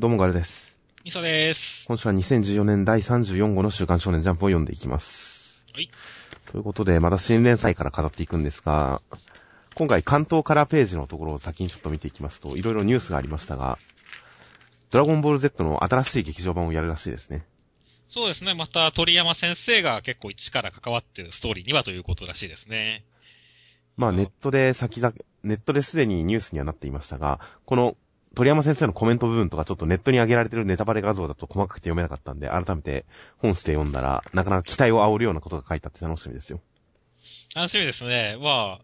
[0.00, 0.78] どうもガルです。
[1.04, 1.84] みそです。
[1.88, 5.64] 今週は2014年第34号の週刊少年ジャンプを読んでいきます。
[5.74, 5.90] はい。
[6.46, 9.02] ということで、また新連載から語っていくんですが、
[9.74, 13.76] 今回関東カラーページのところを先にちょっと見ていきますと、いろいろニュースがありましたが、
[14.92, 17.44] ドラゴンボール Z の新しい劇場版をやるらしいですね。
[18.08, 18.54] そうですね。
[18.54, 23.04] また鳥山先生が結構一から関わってるストーリーにはということらしいですね。
[23.96, 25.12] まあネットで先々、
[25.42, 27.96] ネットですでにニュースにはなっていましたが、この
[28.38, 33.04] 鳥山先生のコメント部分とかちょっとネットに上げられてるネタバレ画像だと細かくて読めなかったんで、改めて
[33.38, 36.60] 本して読んだら、なかなか期待を煽るようなことが書いてあって楽しみですよ。
[37.56, 38.38] 楽しみですね。
[38.40, 38.80] まあ、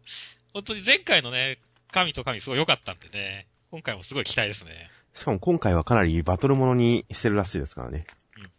[0.55, 1.59] 本当に前回のね、
[1.93, 4.91] 神と神すごい良かったんでね、今回もすごい期待ですね。
[5.13, 8.07] しかも今回はかなりバトルものにしてるらしいですからね。
[8.37, 8.51] うん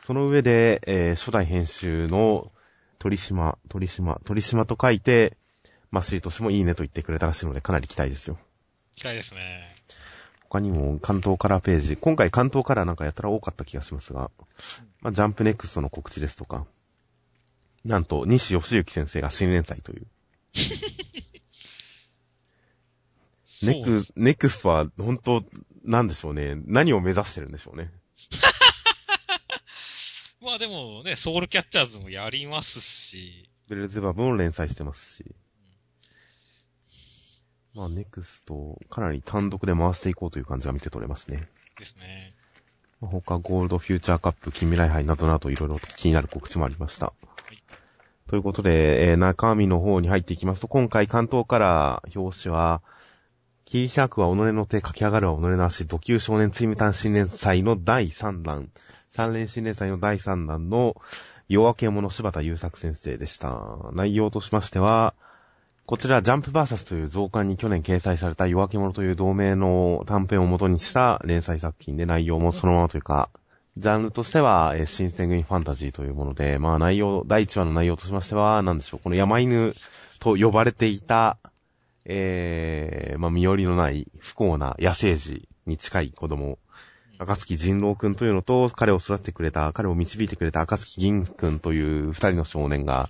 [0.00, 2.50] その上で、えー初代編集の
[2.98, 5.36] 鳥島、鳥島、鳥島と書いて、
[5.92, 8.36] マッシーとしてもいいねと言ってくれたらしいのでかなり期待ですよ。
[8.96, 9.75] 期待ですね。
[10.48, 14.30] 他にも関東カラーページ、今回関東カラーなんかやったら多かった気がしますが、
[15.00, 16.66] まあ、ジャンプネクストの告知ですとか、
[17.84, 20.06] なんと西義行先生が新連載とい う。
[23.62, 25.44] ネク、ネクストは本当、
[25.84, 26.56] なんでしょうね。
[26.66, 27.92] 何を目指してるんでしょうね。
[30.40, 35.34] まあでもね、ソウルキャッチャーズもやりますし、ベルゼバブも連載してますし。
[37.76, 41.46] まあ、ネクスト、かなり単独で回していこうという感じが見て取れますね。
[41.78, 42.32] ですね。
[43.02, 47.12] まあ他、ゴールドフューチャーカップ、近未来杯などなどいろいろと気になる告知もありました。
[47.52, 47.58] い
[48.30, 52.80] ということで、えー中身の方に入っていきますと、今回関東から表紙は、
[53.66, 58.70] 切り開くは己の手、駆け上がるは己の足、土球少年ツイムタン新年祭の第3弾、
[59.10, 60.96] 三連新年祭の第3弾の
[61.50, 63.90] 夜明け者柴田優作先生でした。
[63.92, 65.12] 内容としましては、
[65.86, 73.30] こちら、ジャンプバーサスという増刊に去年掲載された夜明け者という同名の短編を元にした連載作品で内容もそのままというか、
[73.76, 79.74] ジャンルとしては、えー新選組ファンタジーというもので、まあ内容、第1話の内容としましては、なんでしょう、この山犬
[80.18, 81.38] と呼ばれていた、
[82.04, 86.58] えー、まあ身寄りのない不幸な野生児に近い子供、
[87.18, 93.08] 赤月人狼くんというのと、彼を育ててくれた、彼を導いてくれた赤月銀くんという二人の少年が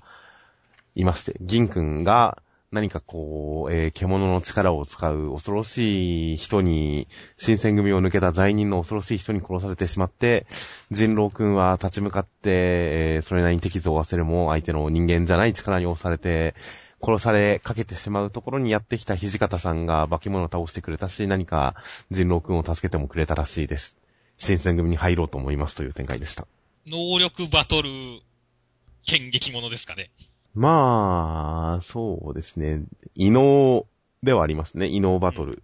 [0.94, 2.36] いまして、銀くんが
[2.76, 10.46] 何かこう、えー獣の力を使う恐ろしい人に、新選組を抜けた罪人の恐ろしい人に殺されてしまって、
[10.90, 16.54] 人狼くんは立ち向かって、えーそれなりに敵像を負わせるも相手の人間じゃない力に押されて、
[17.02, 21.74] 殺されかけてしまうところにやってきた土方さんが化け物を倒してくれたし、何か
[22.10, 23.96] 人狼くんを助けてもくれたらしいです。
[24.36, 26.46] 新選組に入ろうと思いますという展開でした。
[26.86, 27.90] 能力バトル、
[29.06, 30.10] 剣撃ものですかね。
[30.56, 32.82] まあ、そうですね。
[33.14, 33.86] 異能
[34.22, 34.88] ではありますね。
[34.88, 35.62] 異能バトル。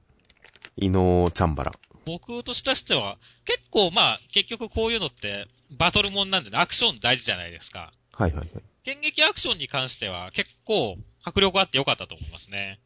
[0.77, 1.73] 異能チャンバラ。
[2.05, 5.47] 僕としては、結構まあ、結局こういうのって、
[5.79, 7.93] バトルもんなんでね、アクション大事じゃないですか。
[8.13, 8.49] はいはいはい。
[8.85, 12.81] 剣撃アクションに関しては結構迫力あってよかったと思いますね。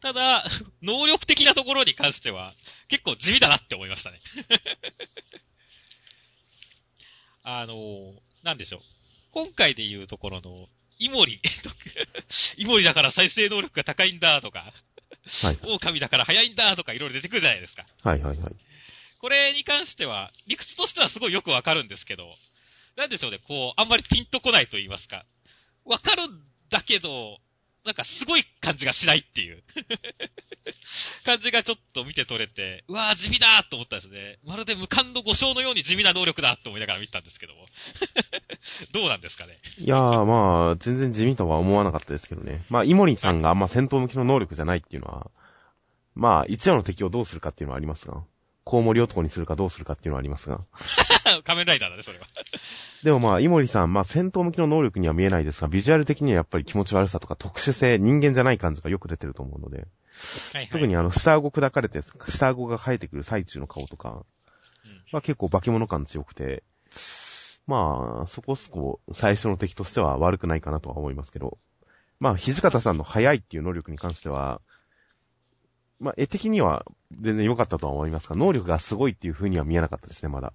[0.00, 0.44] ただ、
[0.82, 2.54] 能力的なところに関しては
[2.88, 4.20] 結構地味だなって思いましたね。
[7.44, 8.80] あのー、なんでしょう。
[9.32, 10.68] 今回で言うところの、
[11.02, 11.40] イモリ、
[12.56, 14.72] イモリだから再生能力が高いんだとか、
[15.42, 15.58] はい。
[15.62, 17.86] 狼だから速いんだとかいろいろ出てくるじゃないですか。
[18.04, 18.54] はいはいはい。
[19.18, 22.36] これに関しては、理屈としてはすごいよくわかるんですけど、
[22.96, 25.24] なんでしょうね、こう、あんまりピンとこないと言いますか。
[25.84, 26.40] わかるん
[26.70, 27.38] だけど、
[27.84, 29.62] なんかすごい感じがしないっていう。
[31.24, 34.38] 感じがちょっと見て取れて、うわー地味だーと思ったんですね。
[34.44, 37.66] まるで無冠の五章のように地味な能力だと思いながら見てたんですけども。
[38.92, 39.58] どうなんですかね。
[39.78, 42.64] いやーまあ、全然地味とは思わなかったですけどね。
[42.70, 45.30] まあ、イモリさんがあんま戦闘向きの能力じゃないっていうのは、
[46.14, 48.22] まあ、一話の敵をどうするかっていうのはありますが、
[48.64, 50.60] コウモリ男にするかどうするかっていうのはありますが。
[51.44, 52.26] 仮面ライダーだね、それは。
[53.02, 59.86] でもまあ、イモリさん、まあ戦闘向きの能力には見えないですが、ビジュアル的にはやっぱり気持ち悪さとか特殊性、人間じゃない感じがよく出てると思うので、はい
[60.58, 60.68] はい。
[60.70, 64.24] 特にあの、下顎砕かれて、下顎が生えてくる最中の顔とか
[64.84, 66.62] うんは結構化け物感強くて、
[67.66, 71.58] まあ、そこそこ最初の敵としては悪くないかなとは思いますけど、
[72.20, 74.60] まあ、土方さんの速いっていう能力に関しては、
[75.98, 76.84] まあ、絵的には
[77.20, 80.52] 全然良かったとは思いますが、能力がすごいっていう風には見えなかったですね、まだ。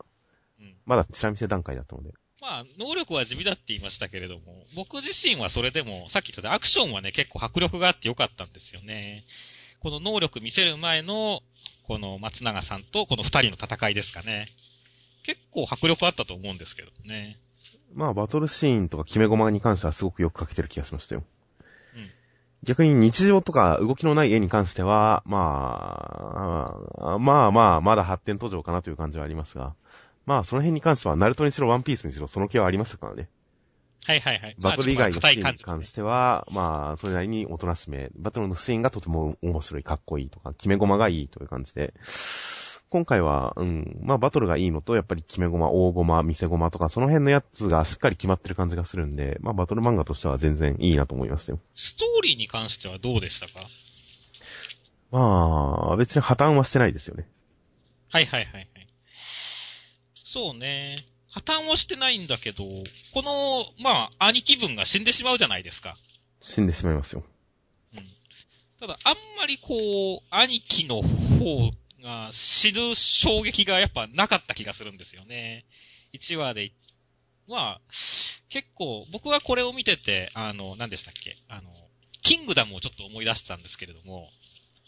[0.60, 2.12] うんまだチラ見せ段階だったので。
[2.48, 4.42] まあ、能力は地味だって言いましたけれども、
[4.74, 9.26] 僕自身はそれでも、さっき言ったアクションはね、結構迫力があってよかったんですよね。
[9.82, 11.42] この能力見せる前の、
[11.84, 14.48] この松永さんとこの二人の戦いですかね。
[15.24, 17.38] 結構迫力あったと思うんですけどね。
[17.94, 21.26] まあ、バトルシーンとか決め駒に関してはすごくよく書けてる気がしましたよ。
[21.96, 22.12] うん
[22.64, 29.76] 逆に日常とか動きのない絵に関しては、まあ、まあまあ、まだ発展途上かなという感じはありますが、
[30.28, 33.30] まあその辺に関しては、ナルトにしろワンピースにしろその気はありましたからね。
[34.06, 34.56] はいはいはい。
[34.60, 41.94] バトル以外のシーンまあに関しては、まあ、それなりにおとなしめ、バトルのシーンがとても面白い、かっこいいとか、決め駒がいいという感じで、
[42.90, 51.60] 今回は、うん、まあバトルがいいのと、やっぱり決め駒、大駒、見せ駒とか、その辺のやつがしっかり決まってる感じがするんで、まあバトル漫画としては全然いいなと思いましたよ。
[51.76, 53.68] ストーリーに関してはどうでしたか？
[55.12, 57.28] まあ、別に破綻はしてないですよね。
[58.10, 58.70] はいはいはいはい。
[60.38, 61.04] そうね。
[61.32, 62.64] 破綻はしてないんだけど、
[63.12, 65.98] この、まあ、兄貴分が死んでしまうじゃないですか。
[66.42, 67.24] 死んでしまいますよ。
[67.94, 68.08] うん。
[68.80, 71.72] ただ、あんまりこう、兄貴の方
[72.04, 75.66] が死ぬ衝撃がやっぱなかった気がするんですよね。
[76.14, 76.72] 1話で、
[77.48, 77.82] まあ、
[78.50, 81.36] 結構、僕はこれを見てて、あの、何でしたっけ？
[81.48, 81.74] あの、
[82.22, 84.30] キングダムをちょっと思い出したんですけれども、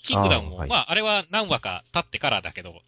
[0.04, 2.84] キングダムも、あーはいまあ、あれは何話か経ってからだけど、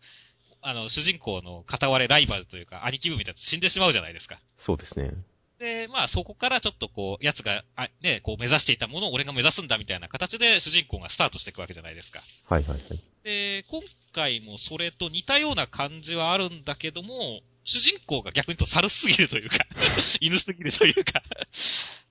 [0.61, 4.39] あの、主人公の片割れライバルというか、兄貴分みたいな死んでしまうじゃないですか。
[4.57, 5.11] そうですね。
[5.59, 12.21] で、まあそこからちょっとこう、奴が、あね、こう目指していたものを俺が目指すんだみたいな形で主人公がスタートしていくわけじゃないですか。
[12.47, 13.03] はいはいはい。
[13.23, 13.81] で、今
[14.11, 19.57] 回もそれと似たような感じはあるんだけども、主人公が逆に言うと猿すぎるというか、
[20.19, 21.23] 犬すぎるというか、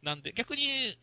[0.03, 0.97] なんで逆に、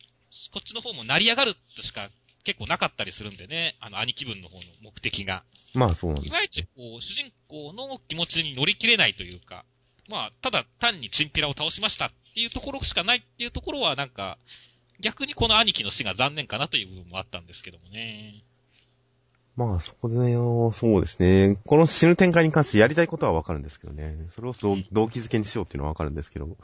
[0.52, 2.10] こっちの方も成り上がるとしか
[2.48, 5.44] 結構なかったりするんでね、あの兄貴分の方の目的が。
[5.74, 6.32] まあそうなんです。
[6.32, 9.66] いまいちこう、主人公の気持ちに乗り切れないというか、
[10.08, 14.38] まあ、ただ単にチンピラを倒しましたっていうところしかないっていうところはなんか、
[14.98, 18.42] 逆にこの兄貴の死が残念かなという部分もあったんですけどもね。
[19.54, 20.32] まあそこでね、
[20.72, 21.58] そうですね。
[21.66, 24.16] この死ぬ展開に関してやりたいことはわかるんですけどね。
[24.30, 26.56] それを動動機づけにしようっていうのはわかるんですけど、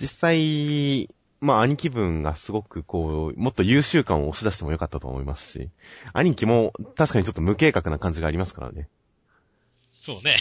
[0.00, 1.08] 実際、
[1.44, 5.68] まあ兄貴分がすごくこう、もっと優秀感を押し出してもよかったと思いますし、
[6.14, 8.88] 兄貴も確かにちょっと無計画な感じがありますからね。
[10.02, 10.36] そうね。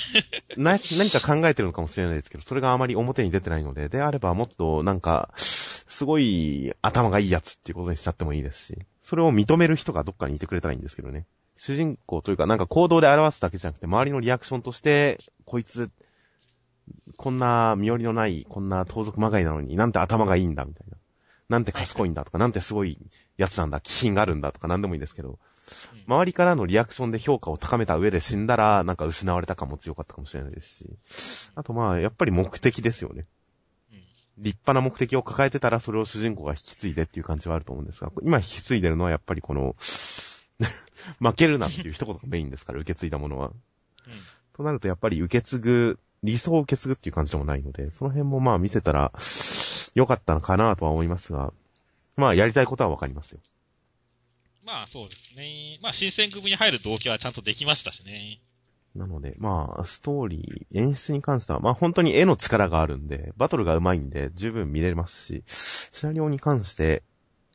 [0.57, 11.25] な、何か考えてるのかもしれないですけど、それがあまり表に出てないので、であればもっとなんか、すごい頭がいいやつっていうことにしちゃってもいいですし、それを認める人がどっかにいてくれたらいいんですけどね。
[11.55, 15.91] 主人公というかなんか行動で表すだけじゃなくて、周りのリアクションとして、こいつ、
[17.23, 20.97] こんな身寄りのない、こんな盗賊まがいなのになんて頭がいいんだ、みたいな。
[21.47, 22.97] なんて賢いんだとか、なんてすごい
[23.37, 25.39] やつなんだ、気品があるんだとかなんでもいいですけど、
[26.05, 33.25] 周りからのリアクションで評価を高めた上で死んだら、なんか失われた感も強かったかもしれないですし、あとまあ、やっぱり目的ですよね。
[33.93, 34.43] うん。
[34.43, 39.77] 立派な目的を抱えてたら、それを主人公が引き継いでっていう感じはあると思うんですが、今引き継いでるのはやっぱりこの、
[41.21, 43.47] 負けるなっていう一言がメインですから、受け継いだものは。
[43.47, 43.53] うん。
[44.51, 49.11] となるとやっぱり受け継ぐ、理想を受け継ぐっていう感じでもないので、その辺もまあ見せたら、
[49.93, 51.53] 良かったのかなとは思いますが、
[52.15, 53.39] まあやりたいことはわかりますよ。
[54.65, 55.79] まあそうですね。
[55.81, 58.39] まあ新選組に入る動機はちゃんとできましたしね。
[58.95, 67.01] なので、まあ、ストーリー、演出に関しては、まあ本当に絵の力があるんで、バトルが上手いんで、十分見れますし、シナリオに関して、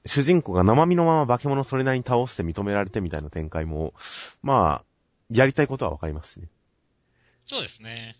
[0.04, 3.94] 主人公が生身のまま化け物それなりに倒して認められてみたいな展開も、
[4.42, 4.84] まあ、
[5.30, 6.48] やりたいことはわかりますしね。
[7.46, 8.16] そうですね。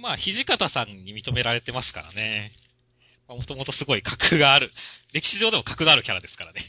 [0.00, 2.52] まあ、土方さんに認められてますからね。
[3.28, 4.72] もともとすごい格がある。
[5.12, 6.64] 歴史上でも格のあるキャラですからね。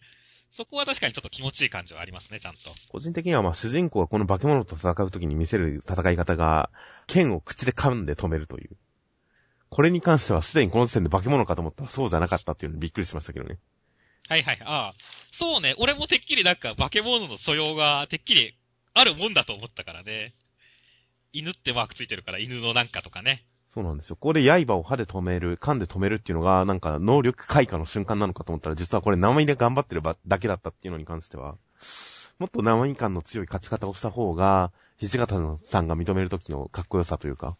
[0.50, 2.74] そこは確かにちょっと気持ちいい感じはありますね、ちゃんと。
[2.88, 6.70] 個人的にはまあ主人公がこの化け物と戦う時に見せる戦い方が、
[7.06, 8.76] 剣を口で噛んで止めるという。
[9.68, 13.58] これに関してはすでにこの時点で化け物かと思ったらそうじゃなかったっていうのにびっくりしましたけどね。
[14.28, 14.58] はいはい。
[14.62, 14.94] ああ。
[15.30, 15.74] そうね。
[15.78, 18.56] 俺もてっきりなんか化け物の素養がてっきり
[18.94, 20.32] あるもんだと思ったからね。
[21.32, 23.44] 犬ってマークついてるから犬のなんかとかね。
[23.68, 24.16] そうなんですよ。
[24.16, 31.56] ここで刃を歯で止める、噛んで止めるっていうのが、なんか能力開花の瞬間なのかと思ったら、実はこれ生身で頑張ってるばだけだったっていうのに関しては、
[32.38, 37.56] もっと生身感の強い勝ち方をした方が、土方さんが認める時のかっこよさというか、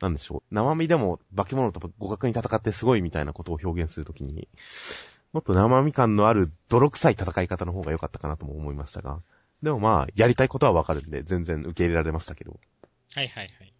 [0.00, 0.54] なんでしょう。
[0.54, 4.48] 生身でも化け物と互角に戦ってすごいみたいなことを表現するときに、
[5.32, 9.20] もっと生身感のある泥臭い戦い方の方が良かったかなとも思いましたが、
[9.62, 12.58] でもまあ、やりたいことはわかるんで、全然受け入れられましたけど。
[13.16, 13.72] はいはいはい。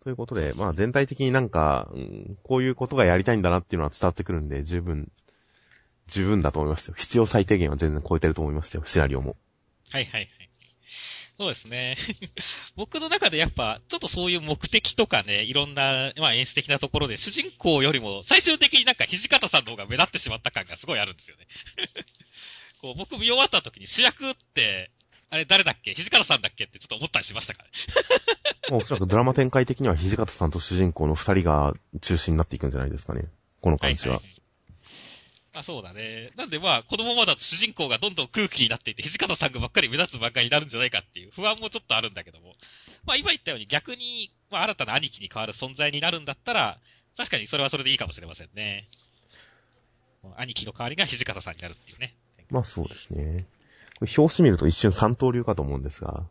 [0.00, 5.12] ということで、まあ全体的になんか、うんこういうことがやりたいんだなっていうのは伝わってくるんで、十分、
[6.06, 6.96] 十分だと思いましたよ。
[6.96, 9.36] 必要最低限は全然超えてると思いましたよ、シナリオも。
[9.90, 10.28] はいはいはい。
[11.36, 11.98] そうですね。
[12.74, 21.46] 僕の中でやっぱ、ちょっとそういう目的とかね、いろんな、まあ演出的なところで、主人公よりも、最終的になんか土方さんの方が目立ってしまった感がすごいあるんですよね。
[22.80, 24.90] こう僕見終わった時に主役って、
[25.30, 25.94] あれ誰だっけ？
[25.94, 27.72] 土方さんだっけってちょっと思ったりしましたからね。
[28.70, 33.28] もうおそらくドラマ展開的には土方さんと主人公の二人が中心になっていくんじゃないですかね。
[33.60, 34.20] この感じは。
[35.54, 36.32] あ、そうだね。
[36.36, 42.54] なんでまあ、このままだと主人公がどんどん空気になっていって、土方さんがばっかり目立つ漫画になるんじゃないかっていう不安もちょっとあるんだけども。
[43.04, 46.78] まあ今言ったように逆に、まあ新たな兄貴に変わる存在になるんだったら、
[47.16, 48.88] 確かにそれはそれでいいかもしれませんね。
[50.36, 52.14] 兄貴の代わりが土方さんになるっていうね。
[52.50, 53.46] まあそうですね。
[54.00, 56.24] 表紙見ると一瞬三刀流かと思うんですが、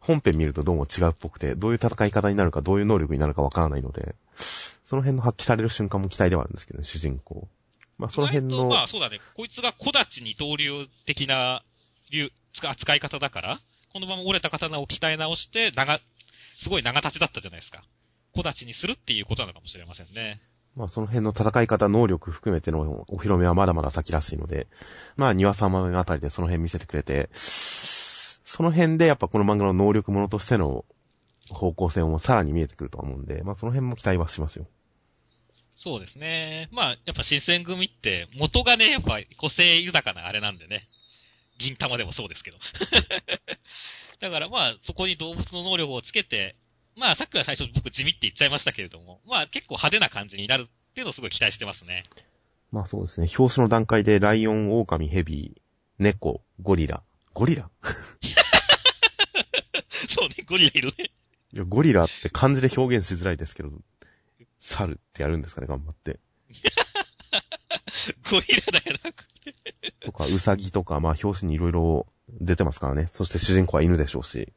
[0.00, 7.48] 本編見るとどうも違うっぽくて、どういう戦い方になるか、どういう能力になるかわからないので、その辺の発揮される瞬間も期待ではあるんですけどね、主人公。
[7.96, 8.68] まあその辺の。
[8.68, 9.18] まあそうだね。
[9.34, 11.62] こいつが小立ち二刀流的な
[12.10, 12.30] 流、
[12.62, 13.60] 扱い方だから、
[13.92, 16.00] このまま折れた刀を鍛え直して、長、
[16.58, 17.82] すごい長立ちだったじゃないですか。
[18.34, 20.40] 小立ちにするっていうことなのかもしれませんね。
[20.76, 24.66] まあその辺の戦い方、能力含めてのお披露目はまだまだ先らしいので、
[25.16, 30.84] まあ庭様あたりでその辺見せてくれて、その辺でやっぱこの漫画の能力者としての
[31.50, 34.66] 方向性もさらに見えてくると思うんで、まあその辺も期待はしますよ。
[35.76, 36.70] そうですね。
[36.72, 40.86] まあ、やっぱ新選組って元がね、やっぱ個性豊かなあれなんでね。
[41.58, 42.58] 銀玉でもそうですけど。
[44.20, 46.56] だからまあ、そこに動物の能力をつけて、
[46.96, 52.04] まあさっきは最初僕地味って言っちゃいましたけれども、まあ結構派手な感じになるっていうのをすごい期待してますね。
[52.70, 53.26] まあそうですね。
[53.38, 55.60] 表紙の段階でライオン、狼、ヘビ、
[55.98, 57.02] 猫、ゴリラ。
[57.32, 57.70] ゴリラ？
[60.08, 61.10] そうね、ゴリラいるね。
[61.52, 63.70] いや、ゴリラって漢字で表現しづらいですけど、
[64.60, 66.20] 猿ってやるんですかね、頑張って。
[68.30, 69.54] ゴリラだよなくて。
[70.00, 73.08] とか、ウサギとか、まあ表紙にいろいろ出てますからね。
[73.12, 74.52] そして主人公は犬でしょうし。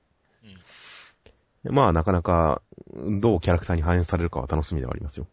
[1.72, 2.62] まあ、なかなか、
[3.20, 5.28] どうキャラクターに反映されるかは楽しみではありますよ。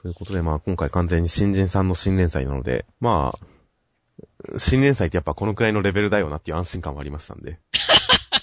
[0.00, 7.58] ということで、まあ、今回完全に新人さんの新連載なので、まあ、新連載ってやっぱこのくらいのレベルだよなっていう安心感はありましたんで。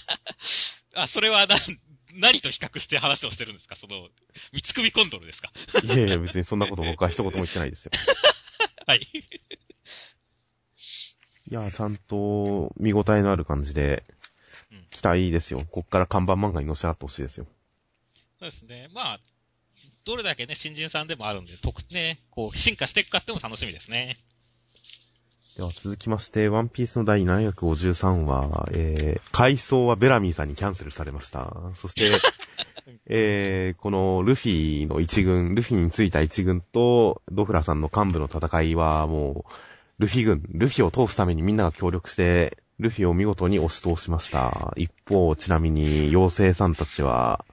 [0.94, 1.56] あ、それはな、
[2.14, 3.76] 何と比較して話をしてるんですか？
[3.76, 4.08] その、
[4.52, 5.50] 三つ首コンドルですか？
[5.82, 7.92] いやいや、別にそんなこと僕は一言も言ってないですよ。
[8.86, 9.08] はい。
[11.48, 14.04] いや、ちゃんと見応えのある感じで、
[14.96, 15.62] 期待ですよ。
[15.70, 17.46] こっから看板漫画に乗せ合ってほしいですよ。
[18.38, 18.88] そうですね。
[18.94, 19.20] まあ、
[20.06, 24.18] どれだけね、新人さんでもあるんで、特ね、こう、進化していくかっても楽しみですね。
[25.56, 31.52] では続きまして、ワンピースの第753話、えー、回想はベラミーさんにキャンセルされました。
[31.74, 32.10] そして、
[33.06, 44.72] えー、このルフィの一軍、ルフィについた一軍と、ドフラさんの幹部の戦いはもう、ルフィ軍、ルフィを通すためにみんなが協力して、ルフィを見事に押し通しました。
[44.76, 47.44] 一方、ちなみに、妖精さんたちは、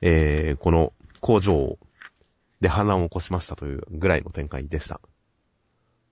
[0.00, 1.78] えー、この工場
[2.60, 5.00] で反乱を起こしましたというぐらいの展開でした。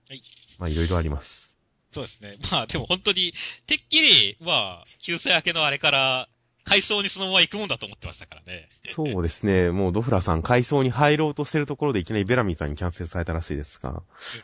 [0.09, 0.21] はい。
[0.59, 1.55] まあ、いろいろあります。
[1.91, 2.37] そうですね。
[2.51, 3.33] まあ、でも本当に、
[3.67, 6.29] てっきり、まあ、旧世明けのあれから、
[6.63, 8.69] 階層にそのまま行くもんだと思ってましたからね。
[8.83, 9.69] そうですね。
[9.71, 14.01] もうドフラさん階層に入ろうとしてるところでいきなりベラミーさんにキャンセルされたらしいですが、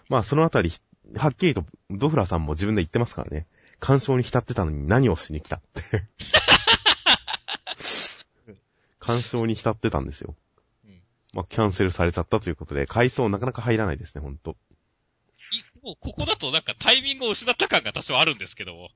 [0.09, 0.69] まあそのあたり、
[1.15, 3.47] はっきりとドフラさんも自分で言ってますからね。
[3.79, 5.81] 干渉に浸ってたのに何をしに来たって
[9.00, 10.36] 干渉に浸ってたんですよ。
[10.86, 11.01] うん、
[11.33, 14.55] まあ、キャンセルされちゃったということで、回想なかなか入らないですね、ほんと。
[15.81, 18.89] もう、ここだとなんかタイミングを失った感が多少あるんですけども。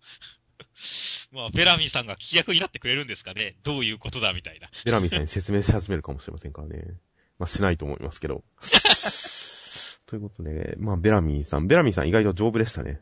[1.32, 4.70] まあ、ベラミーさんが規約になってくれるんですかねどういうことだみたいな。
[4.86, 6.84] ベラミーさんに説明し始めるかもしれませんからね。
[7.40, 8.44] まあ、しないと思いますけど。
[10.06, 13.02] ということで、まあ、ベラミーさん、ベラミーさん意外と丈夫でしたね。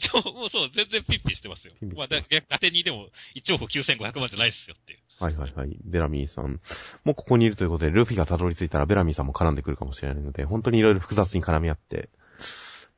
[0.00, 1.72] そう、もうそう、全然ピッピしてますよ。
[1.80, 4.98] ピピまあ、だ、逆手にでも、1億9500万じゃないっすよっていう。
[5.18, 5.76] はいはいはい。
[5.84, 6.58] ベラミーさん。
[7.04, 12.08] もうここにいるということで、ルフィがたどり着いたらベラミーさんも絡んでくるかもしれないので、本当にいろいろ複雑に絡み合って、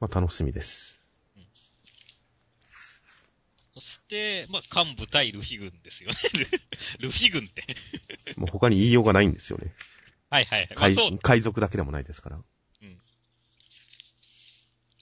[0.00, 1.00] まあ楽しみです。
[1.37, 1.42] うん、
[3.75, 6.16] そして、まあ、幹部対ルフィ軍ですよね。
[7.00, 7.64] ルフィ軍って
[8.37, 9.75] もう他に言いようがないんですよね。
[10.30, 10.94] はいはいはい。
[10.94, 12.38] 海まあ、海賊だけでもないですから。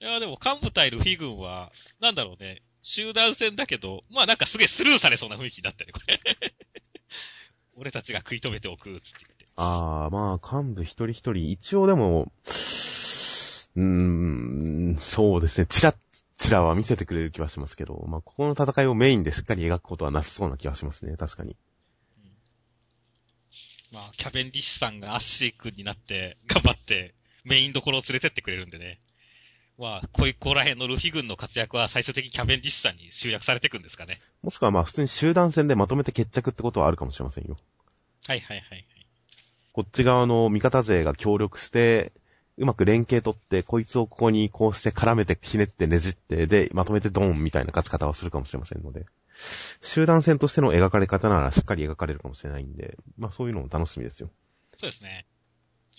[0.01, 6.21] いや、でも、幹部対ルフィ軍は、なんだろうね、集団戦だけど、まあなんかすげえスルーされそうな雰囲気だったね、これ。
[7.77, 9.47] 俺たちが食い止めておく、つって言って。
[9.57, 12.33] ああ、まあ、幹部一人一人、一応でも、
[13.77, 15.97] うーん、そうですね、チラッ、
[16.35, 21.57] チラは見せてくれる気はしますけど、まあ、ここの戦いをメインでしっかり描くことはなさそうな気はしますね、確かに。
[22.19, 22.33] うん、
[23.93, 27.15] まあ、キャベンディッシュさんがアッシー君になって、頑張って、
[27.45, 28.99] メインどころを連れてってくれるんでね。
[29.81, 34.21] まあ、こい、ここら辺のルフィ軍の活躍は最終的にキャベンディッシュさんに集約されていくんですかね。
[34.43, 37.57] もしくはまあ普通に集団戦でまとめて決着ってことはあるかもしれませんよ。
[38.27, 38.87] はいはいはい、はい。
[39.73, 42.13] こっち側の味方勢が協力して、
[42.59, 49.07] うまく連携取って、こいつをここにこうして絡めてひねってねじって、で、まとめてドーンみたいな勝ち方はするかもしれませんので、
[49.81, 54.29] 集団戦としての描かれ方ならしっかり描かれるかもしれないんで、まあそういうのも楽しみですよ。
[54.79, 55.25] そうですね。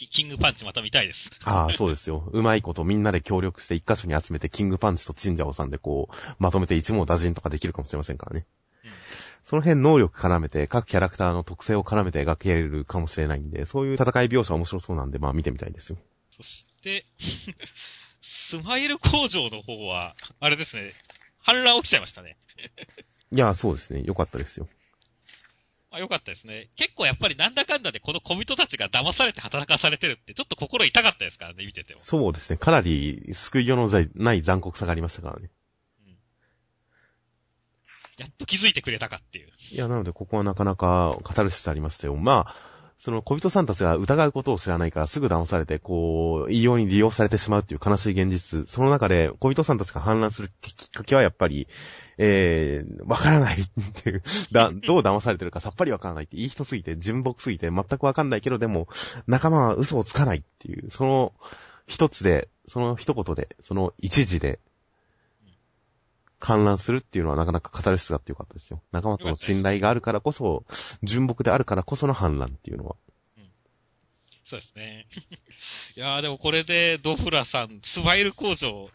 [0.02, 1.30] キキングパンチまた見たいです。
[1.44, 2.28] ああ、そうですよ。
[2.34, 8.48] うまいことみんなで協力して一箇所に集めて、キングパンチとチンジャオさんでこう、まとめて一網打尽とかできるかもしれませんからね。
[8.84, 8.92] うん
[9.44, 15.98] その辺能力絡めて、各キャラクターの特性を絡めて描けるかもしれないんで、そういう戦い描写面白そうなんで、まあ見てみたいですよ。
[16.30, 17.06] そして、
[18.22, 20.94] スマイル工場の方は、あれですね、
[21.40, 22.38] 反乱起きちゃいましたね。
[23.32, 24.04] いや、そうですね。
[24.04, 24.70] よかったですよ。
[25.92, 26.70] あ、よかったですね。
[26.78, 32.00] 結構やっぱりなんだかんだでこの小人たちが騙されて働かされてるってちょっと心痛かったですからね、見てても。
[32.00, 32.58] そうですね。
[32.58, 35.50] かなり救いようのない残酷さがありましたからね。
[38.18, 39.50] やっと気づいてくれたかっていう。
[39.72, 42.16] いや、なので、ここはなかなか語るしありましたよ。
[42.16, 42.56] まあ、
[43.04, 48.70] その小人さんたちが疑うことを知らないからすぐ騙されて、こう、異様に利用されてしまうっていう悲しい現実。
[48.70, 51.68] その中で、小人さんたちが反乱するきっかけはやっぱり、
[52.20, 53.66] えー、わからないっ
[54.04, 54.22] ていう、
[54.54, 58.88] だ、どう騙されてるかさっぱりわからないって、いい人すぎて、純朴すぎて、全くわかんないけど、でも、
[59.26, 61.34] 仲間は嘘をつかないっていう、その
[61.88, 64.60] 一つで、その一言で、その一時で、
[66.42, 68.82] 観覧するっていうのはなかなか語る質があってよかったですよ。
[68.92, 70.66] 仲間との信頼があるからこそ、
[71.04, 72.96] 純朴であるからこその反乱っていうのは。
[74.44, 75.08] そうですね。
[75.96, 78.90] いやーでもこれでドフラさん、スマイル工場、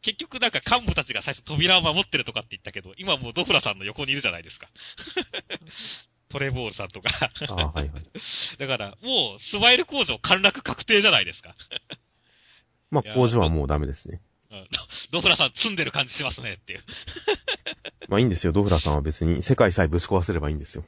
[0.00, 4.68] 結局なんか幹部たちが最初扉を守ってるとかって言ったけど、今もうドフラさんの横にいるじゃないですか。
[6.30, 7.30] トレボールさんとか。
[7.48, 8.02] ああ、はいはい。
[8.58, 11.56] だから、もうスマイル工場陥落確定じゃないですか。
[12.90, 14.20] まあ、工場はもうダメですね。
[14.50, 14.68] うん
[15.12, 16.80] ドフラさん積んでる感じしますねっていう。
[18.08, 18.52] まあいいんですよ。
[18.52, 20.84] ドフラさんは別に世界さえぶち壊せればいいんですよ。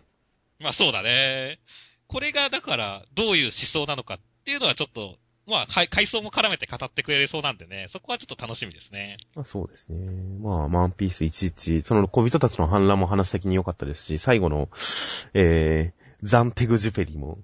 [0.58, 1.60] まあそうだね。
[2.08, 9.18] これがだから、どういう思想なのかっていうのはちょっと、まあ、階層も絡めて語ってくれそうなんでね、そこはちょっと楽しみですね。
[9.34, 9.98] まあそうですね。
[10.40, 14.68] まあ、ワンピース11、その小人たちの反乱も話的に良かったですし、最後の、
[15.34, 17.38] えー、ザンテグジュペリも、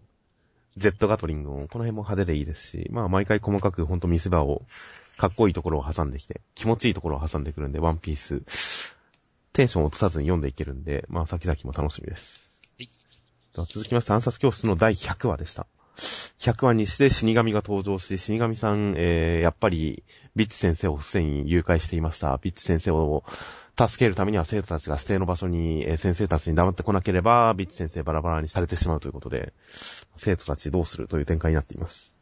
[0.76, 4.66] ジェットガトリングも、この辺も派手でいいですし、まあ毎回細かくほんと見せ場を、
[5.16, 8.96] かっこいいところを挟んできて、気持ちいいところを挟んでくるんで、ワンピース、
[9.52, 12.60] テンションを落とさずに読んでいけるんで、まあ先々も楽しみです。
[12.78, 12.90] はい
[13.54, 15.68] では続きまして暗殺教室の第100話でした。
[16.40, 20.02] 100話にして死神が登場し、死神さん、えー、やっぱり、
[20.34, 22.36] ビッチ先生をすでに誘拐していました。
[22.42, 23.24] ビッチ先生を
[23.78, 29.52] 助けるためには生徒たちが指定の場所に、えー先生たちに黙ってこなければ、ビッチ先生バラバラにされてしまうということで、
[30.16, 32.13] 生徒たちどうするという展開になっています。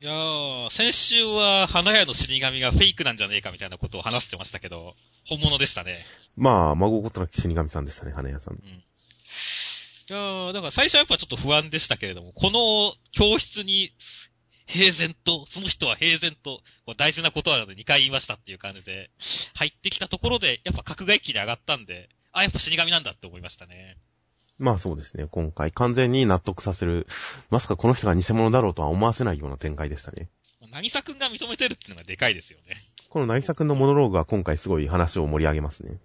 [0.00, 4.94] いやー、先週は花屋の死神がフェイクなんじゃねえかみたいなことを話してましたけど、
[5.26, 5.96] 本物でしたね。
[6.36, 8.54] まあ、孫ごとなき死神さんでしたね、花屋さん。
[8.54, 8.58] い
[10.06, 13.92] やー、だから最初はやっぱちょっと不安でしたけれども、この教室に
[14.66, 16.60] 平然と、その人は平然と、
[16.96, 19.10] 大事なことは2回言いましたっていう感じで、
[19.54, 23.96] 入ってきたところで、やっぱ格外機で上がったんで、あ、やっぱ死神なんだって思いましたね。
[24.58, 27.06] まあそうですね、今回完全に納得させる、
[27.50, 30.28] まさかこの人が偽物だろうとは思わせないような展開でしたね。
[30.70, 32.76] 渚くんが認めてるっていうのがでかいですよね。
[33.08, 35.98] この渚くんのモノローグは今回すごい話を盛り上げますね。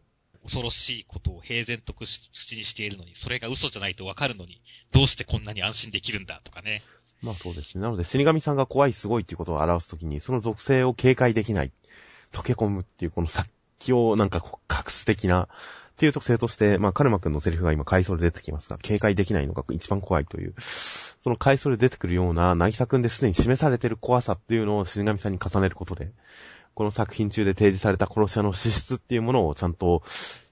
[0.43, 4.61] 恐ろしいことを平然と口にしているのに、それが嘘じゃないとわかるのに、
[4.91, 6.81] どうしてこんなに安心できるんだとかね。
[7.21, 7.81] まあそうですね。
[7.81, 11.71] なので死神さんが怖いすごいっていうことを表すときに、その属性を警戒できない、
[12.31, 15.49] 溶け込むっていうこの殺気をなんかこう隠す的な、
[16.03, 26.11] っていう特性として、まあカルマくんのセリフが今回想で出てきますが、警戒できないのが一番怖いという、その回想で出てくるような、渚くんですでに示されてる怖さっていうのを死神さんに重ねることで、
[26.73, 30.03] この作品中で提示された殺し屋の資質っていうものをちゃんと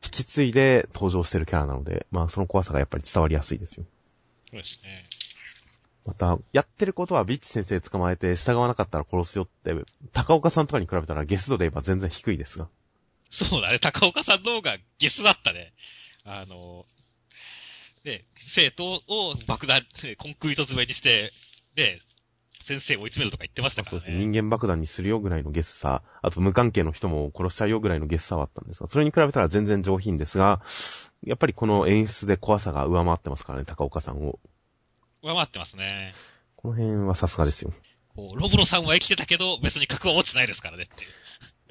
[0.05, 3.83] 引き継いで登場してるキャラなので、まあその怖さがやっぱり伝わりやすいですよ。
[4.51, 5.03] そうですね。
[6.05, 9.75] また、やってることはビッチ先生捕まえて従わなかったら殺すよって、
[10.13, 12.69] 高岡さんとかに比べたらゲス度で言えば全然低いですが。
[13.31, 15.73] そうだね、高岡さんの方がゲスだったね。
[16.23, 16.85] あの、
[18.03, 19.81] で、生徒を爆弾、
[20.17, 21.31] コンクリート詰めにして、
[21.75, 22.01] で、
[22.65, 23.99] 先生を追い詰めるとか言ってましたからね。
[24.01, 24.17] そうですね。
[24.17, 30.61] 人間爆弾にするよぐらいのゲスさ、あと無関係の人も殺しちゃうよぐらいのゲスさはあったんですが、それに比べたら全然上品ですが、
[31.23, 34.39] やっぱりこの演出で怖さが上回ってますからね、高岡さんを。
[35.23, 36.11] 上回ってますね。
[36.55, 37.71] この辺はさすがですよ。
[38.15, 41.09] こう、ロブロさんは生きてたけど、別に格は落ちてないですからねっていう。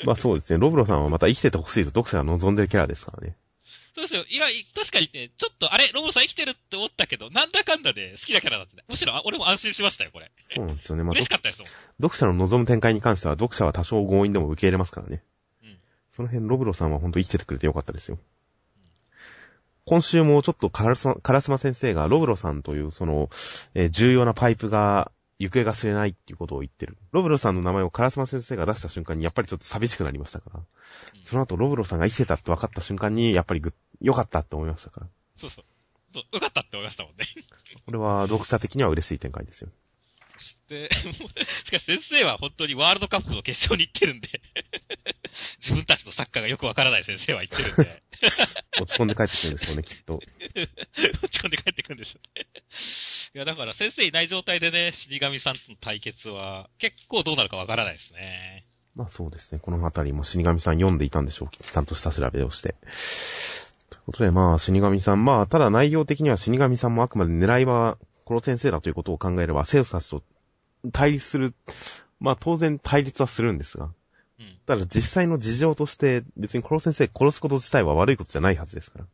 [0.06, 0.58] まあそうですね。
[0.58, 3.36] ロブロさんはまた生きててほしいと読者が望んでるキャラですからね。
[3.94, 4.24] そうですよ。
[4.28, 8.84] いや、確かにね、ちょっと、あれ、ロブロさん生きてるって思ったけど、なんだかんだで好きなキャラだったね。
[8.88, 10.30] むしろ、あ俺も安心しましたよ、これ。
[10.44, 11.02] そうなんですよね。
[11.02, 11.68] まあ、嬉しかったですもん。
[12.00, 15.24] 読者の望む展開に関しては、読者は多少強引でも受け入れますからね。
[15.62, 15.78] うん
[16.12, 18.18] その辺、ロブロさんは本当生きててくれてよかったですよ。
[19.86, 23.28] 今週もちょっとカラスマ、カラスマ先生がロブロさんというその、
[23.74, 25.10] えー重要なパイプが、
[25.40, 26.98] 行方が知れないっていうことを言ってる。
[27.12, 30.60] ロブロさんの名前をカラスマ先生が出した瞬間にやっぱりちょっと寂しくなりましたから。
[30.60, 30.66] うん
[31.22, 35.06] その後ロブロさんが生きてたって分かった瞬間に、やっぱりぐ、良かったって思いましたから。
[35.36, 36.18] そうそう。
[36.32, 37.24] よかったって思いましたもんね。
[37.86, 39.70] これは読者的には嬉しい展開ですよ。
[40.40, 40.90] そして、
[41.64, 44.40] しかし先生は本当にワールドカップの決勝に行ってるんで、
[45.60, 48.02] 自分たちのサッカーがよくわからない先生は言ってるんで、
[48.80, 50.14] 落ち込んで帰ってくるんでしょうね、きっと。
[51.22, 52.46] 落ち込んで帰ってくるんでしょうね。
[53.34, 58.66] いや、だから先生いない状態でね、死神さんとの対決は、結構どうなるかわからないですね。
[58.94, 59.60] まあそうですね。
[59.60, 61.48] このあたりも死神さん読んでいたんでしょう。
[61.50, 62.74] ちゃんとした調べをして。
[63.88, 67.98] ということで、まあ死神さん、まあただ内容的には死神さんもあくまで狙いは、
[68.30, 70.22] この先生だということを考えれば、生徒たちと
[70.92, 71.52] 対立する、
[72.20, 73.86] まあ当然対立はするんですが。
[74.38, 74.56] うん。
[74.66, 79.06] ただ実際の事情として、別にこの先生殺すこと自体は悪いことじゃないはずですから。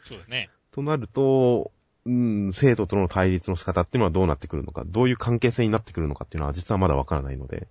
[0.00, 0.50] そうですね。
[0.72, 1.70] となると、
[2.04, 7.68] うん、生徒との対立の仕方っていうのはどうなってくるのか、どういう関係性になってくるのかっていうのは実はまだわからないので、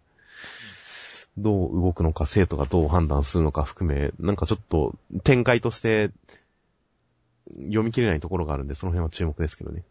[1.38, 4.96] どう動くのか、生徒がどう判断するのか含め、なんかちょっと
[5.26, 6.12] 展開として
[7.50, 9.84] 読み切れないところがあるんで、その辺は注目ですけどね。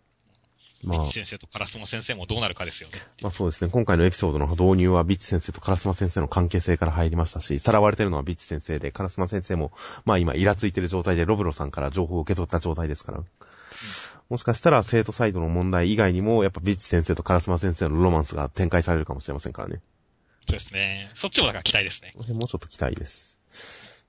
[0.87, 2.99] まあビッチ、先生とカラスモ先生もどうなるかですよね。
[3.21, 3.71] まあそうですね。
[3.71, 9.73] 今回のエピソードの導入はビッチ先生とカラスマ先生の関係性から入りましたし、さらわれてるのはビッチ先生で、カラスマ先生も、
[10.05, 13.23] まあ今イラついてる状態でロブロさんから情報を受け取った状態ですから。
[14.29, 19.81] もしかしたら生徒サイドの問題以外にも、やっぱビッチ先生とカラスマ先生のロマンスが展開されるかもしれませんからね。
[20.49, 21.11] そうですね。
[21.15, 22.13] そっちもだから期待ですね。
[22.15, 23.39] もうちょっと期待です。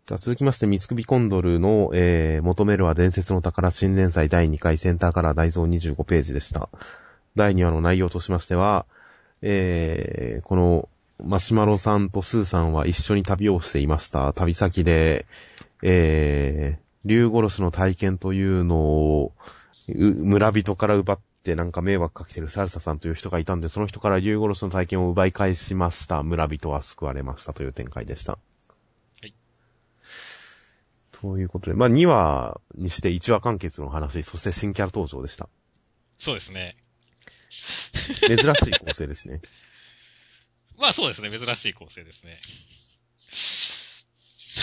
[0.07, 6.69] じゃあ続きまして、三つ首コンドルの、えー、求めるは伝説の宝新連載第2回センターカラー大蔵25ページでした。
[7.35, 8.85] 第2話の内容としましては、
[9.41, 10.87] えー、この、
[11.21, 14.31] マシュマロさんとスーさんは一緒に旅をしていました。
[14.31, 15.25] 旅先で、
[15.83, 19.33] えー、竜殺しの体験というのを、
[19.89, 26.23] 村人から奪ってなんか迷惑かけてるサルサさんという人がいたんで、その人から竜殺しの体験を奪い返しました。
[26.23, 28.39] 村人は救われましたという展開でした。
[31.21, 31.37] はい。
[31.37, 35.49] ということで、まあ2話にして1話完結の話、そして新キャラ登場でした。
[36.19, 36.75] そうですね。
[38.27, 39.41] 珍しい構成ですね。
[40.77, 41.31] まあそうですね。
[41.31, 42.39] 珍しい構成ですね。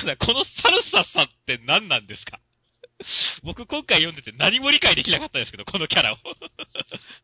[0.01, 2.40] ただ、このサルサさんって何なんですか？
[3.43, 6.17] 僕今回読んでて何も理解できなかったですけど、このキャラを。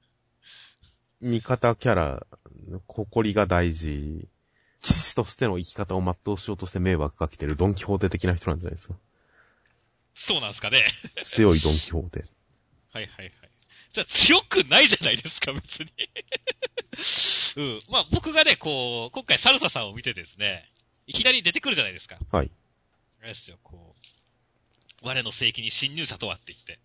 [1.22, 2.26] 味方キャラ、
[2.88, 4.28] 誇りが大事。
[4.82, 8.94] 騎士としての生き方を全うしようとして迷惑かけてるドンキホーテ的な人なんじゃないですか？
[10.14, 10.84] そうなんですかね。
[11.22, 12.24] 強いドンキホーテ。
[12.92, 13.32] はいはいはい。
[13.92, 15.90] じゃあ強くないじゃないですか、別に。
[17.56, 17.78] うん。
[17.90, 20.68] まあ僕がね、こう、今回サルサさんを見てですね、
[21.06, 22.18] いきなり出てくるじゃないですか。
[22.30, 22.50] はい。
[23.20, 23.94] あれですよ、こ
[25.02, 26.78] う、我の聖域に侵入者とはって言って。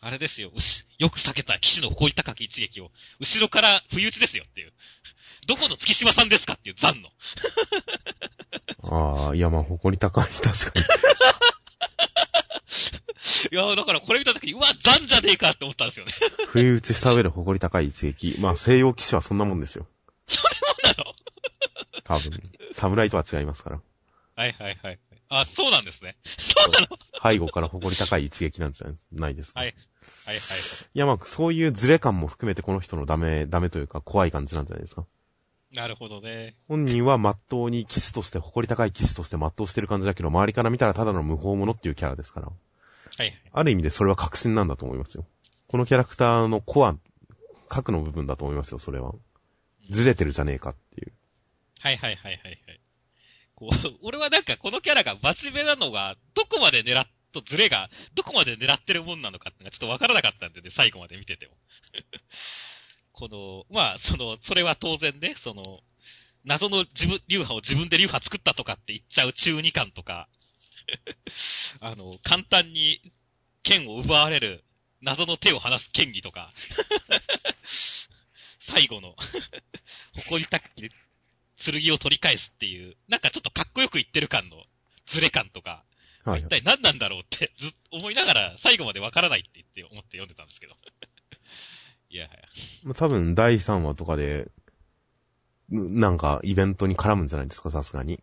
[0.00, 4.72] あれですよ、うし、よく避けた騎士の誇り高き一撃を、後ろから不意打ちですよっていう。
[5.46, 7.08] どこの月島さんですかっていう残の。
[8.82, 10.86] ああ、いやまあ誇り高い、確かに。
[13.50, 16.12] いやだからこれ見た時に、うわ、残じゃねえかって思ったんですよね。
[16.46, 18.36] 不意打ちした上で誇り高い一撃。
[18.38, 19.86] まあ西洋騎士はそんなもんですよ。
[20.26, 20.40] そ
[20.84, 21.14] うなの？
[22.04, 22.42] 多分。
[22.72, 23.80] 侍とは違いますから。
[24.36, 24.98] はいはいはい。
[25.30, 26.16] あ、そうなんですね。
[26.36, 26.86] そうなの？
[27.22, 29.60] 背後から誇り高い一撃なんじゃないですか。
[29.60, 29.74] はい。
[30.26, 30.38] はいはい。
[30.94, 35.06] いやまあそういうズレ感も含めてこの人のダメ、ダメというか怖い感じなんじゃないですか。
[35.72, 36.56] なるほどね。
[36.66, 42.46] 本人は真っ当に騎士として、誇り高い騎士として全うしてる感じだけど、周りから見たらただの無法者っていうキャラですから。
[42.46, 43.42] はいはい。
[43.52, 45.26] ある意味でそれは確信なんだと思いますよ。
[45.66, 46.96] このキャラクターのコア、
[47.68, 49.12] 核の部分だと思いますよ、それは。
[49.90, 51.12] ずれてるじゃねえかっていう。
[51.80, 52.80] はいはいはいはいはい。
[53.54, 61.52] こう、 俺はなんかこのキャラが真面目なのが、どこまで狙っとズレが、どこまで狙ってるもんなのかってのがちょっとわからなかったんでね、最後まで見てても。
[63.18, 65.80] この、まあ、その、それは当然ね、その、
[66.44, 70.28] 謎の自分、流派を自分で流派作ったとかって言っちゃう中二感とか、
[71.80, 73.00] あの、簡単に
[73.64, 74.62] 剣を奪われる
[75.00, 76.52] 謎の手を離す剣技とか、
[78.60, 79.16] 最後の、
[80.14, 84.64] 誇りたく剣を取り返すっていう、なんかちょっとかっこよく言ってる感の
[85.06, 85.84] ズレ感とか、
[86.24, 86.48] はい一。
[86.48, 90.76] 体何なんだろうってずっと思いながら最後までわからないって言って思って読んでたんですけど。
[92.10, 92.40] いやはや。
[92.84, 94.50] まあ多分第3話とかで、
[95.72, 98.22] んなんかイベントに絡むんじゃないですか、さすがに。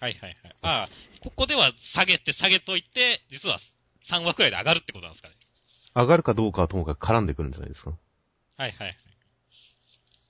[0.00, 0.54] はいはいはい。
[0.62, 0.88] ああ、
[1.20, 3.58] ここでは下げて下げといて、実は
[4.06, 5.34] 3話くらいで上がるってことなんですかね。
[5.94, 7.90] 上がるかどうかはともかく絡んでくるんじゃないですか。
[8.56, 8.96] はいはいはい。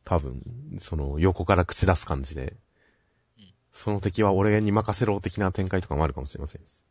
[0.04, 0.42] 多分、
[0.78, 2.54] その横から口出す感じで。
[3.38, 6.82] うんその敵は俺に任せろ的な展開とかもあるかもしれませんし。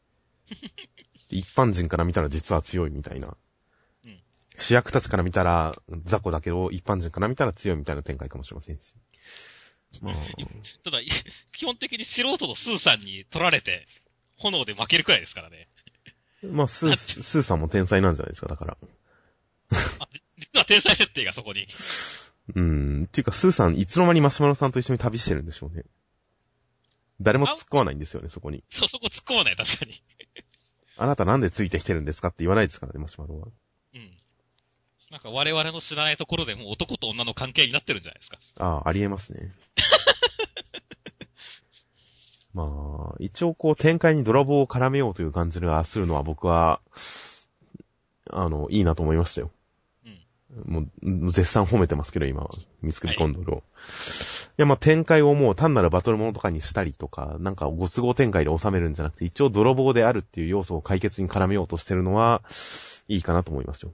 [1.30, 3.36] で 一般人から見たら実は強いみたいな。
[4.58, 8.96] うん主役たちから見たら雑魚だけど、一般人から見たら強いみたいな展開かもしれませんし。
[10.02, 10.14] まあ、
[10.84, 11.08] ただ、い
[11.54, 13.88] 基本的に素人のスーさんに取られて、
[14.36, 15.68] 炎で負けるくらいですからね。
[16.44, 18.78] まあ、スー、スーさんも天才なんじゃないですか、だから。
[20.38, 21.68] 実は天才設定がそこに。
[22.56, 23.04] うん。
[23.04, 25.84] っていうか、スーさん、いつの間にマシュマロさんと一緒に旅してるんでしょうね。
[27.20, 28.64] 誰も突っ込まないんですよね、そこに。
[28.70, 30.04] そう、そこ突っ込まない、確かに。
[30.98, 33.48] あなたなんでついてきてるんですかって言わないですからね、マシュマロは。
[33.94, 34.18] うん。
[35.12, 38.40] なんか我々の知らないところでもう男と女の関係になってるんじゃないですか。
[38.60, 39.54] ああ、ありえますね。
[42.54, 46.82] まあ、一応こう展開に泥棒を絡めようという感じがするのは僕は、
[48.32, 49.52] あの、いいなと思いましたよ。
[50.66, 52.50] もう、絶賛褒めてますけど、今は。
[52.82, 53.58] ミスクリコンドルを。
[53.58, 53.62] い、
[54.58, 62.42] や、まあ、展開をもう単なるバトルものとかにしたりとか、なんかご都合展開で収めるんじゃなくて、一応泥棒であるっていう要素を解決に絡めようとしてるのは、
[63.08, 63.94] いいかなと思いますよ。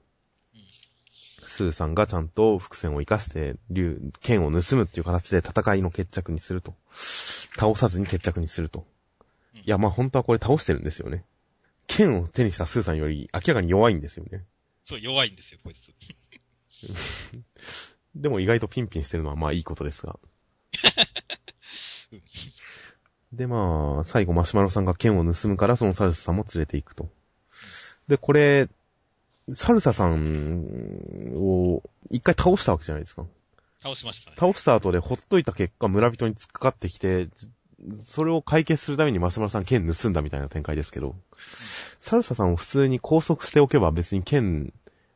[1.54, 6.74] スーさんがちゃんと伏線を活かして、竜、剣を盗むっていう形で戦いの決着にすると。
[7.56, 8.88] 倒さずに決着にすると。
[9.54, 11.26] いや、まあ本当はこれ倒してるんですよね。
[11.86, 14.46] 剣を手にしたスーさんより明らかに弱いんですよね。
[14.84, 15.94] そう、弱いんですよ、こいつ。
[18.16, 20.20] でも意外とピンピンしてるのはまあいいことですが。
[23.32, 27.10] でまあ、最後マシュマロさんが剣を盗むからそのサルサさんも連れて行くと。
[28.08, 28.70] で、これ、
[29.50, 30.66] サルサさん
[31.36, 33.26] を一回倒したわけじゃないですか。
[33.82, 34.38] 倒しましたね。
[34.40, 37.28] 倒した後でほっといた結果村人に突っかかってきて、
[38.06, 44.74] それを解決するためにマシュマロさん剣盗んだみたいな展開ですけど、うん、サルサさんを普通に拘束しておけば別に剣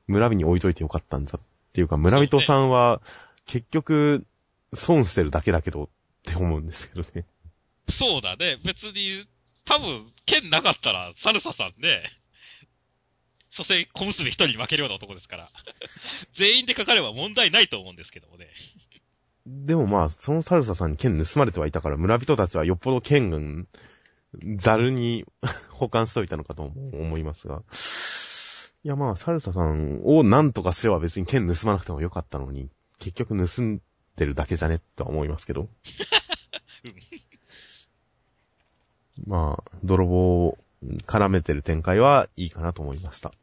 [0.08, 1.42] 村人に置いといてよかったんじゃっ
[1.74, 3.02] ていうか、村人さんは
[3.46, 4.26] 結局
[4.74, 5.88] 損してるだけだけどっ
[6.26, 7.26] て思うんですけどね。
[7.90, 8.58] そうだね。
[8.66, 9.26] 別に、
[9.66, 12.04] 多分、剣なかったらサルサさんで、
[13.58, 15.50] 所詮小娘一人に負けるような男ですから。
[16.38, 18.50] 全員でかかれば問題ないと思うんですけどもね。
[19.48, 23.68] でもまあ、そのサルサさんに剣盗まれてはいたから、村人たちはよっぽど剣、
[24.58, 25.26] ザルに
[25.72, 27.64] 保管しといたのかと思いますが。
[28.84, 33.82] いやまあ、サルサさんを何とかすれば別に剣盗まなくてもよかったのに、結局盗ん
[34.18, 35.68] でるだけじゃねとは思いますけど。
[39.26, 40.60] まあ、泥棒を
[41.08, 43.34] 絡めてる展開はいいかなと思いました。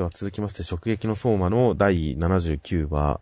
[0.00, 3.20] では続きまして、直撃の相馬の第79話、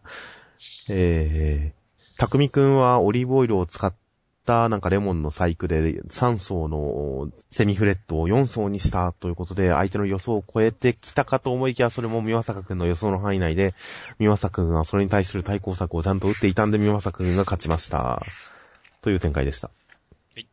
[0.89, 3.93] えー、たくみくんはオリーブオイルを使っ
[4.47, 13.75] たなんかレモンの細工で3層のセミフレットを4層にしたということで、相手の予想を超えてきたかと思いきや、それも三坂くんの予想の範囲内で、
[14.21, 18.23] 三坂くんはそれに対する対抗策をちゃんと打っていたんで、三坂くんが勝ちました。
[19.03, 19.73] という展開でした。
[20.37, 20.47] はい。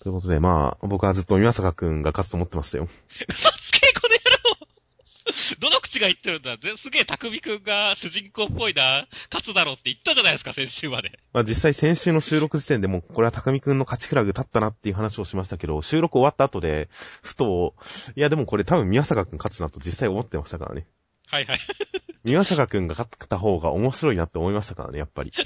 [0.00, 2.88] ということで、まあ、僕はずっと三坂くんが勝つと思ってましたよ。
[5.58, 6.56] どの口が言ってるんだ？
[6.76, 11.18] すげえ匠くんが主人公っぽいな、勝つだろうって言ったじゃないですか、先週まで。
[11.32, 16.88] まあ実際先週の収録時点でもこれは匠くんの勝ちフラグ立ったなっていう話をしましたけど、収録終わった後で、
[17.22, 17.74] ふと、
[18.16, 20.86] いやでもこれ多分宮坂くん勝つなと実際思ってましたからね。
[21.26, 21.60] はいはい。
[22.22, 25.32] 宮坂くんが勝った方が面白いなって思いましたからね、やっぱり。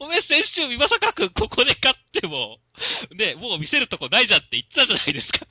[0.00, 2.58] お、おめえ先週宮坂くんここで勝っても、
[3.12, 5.46] ね、もう見せるとこないじゃんって言ったじゃないですか。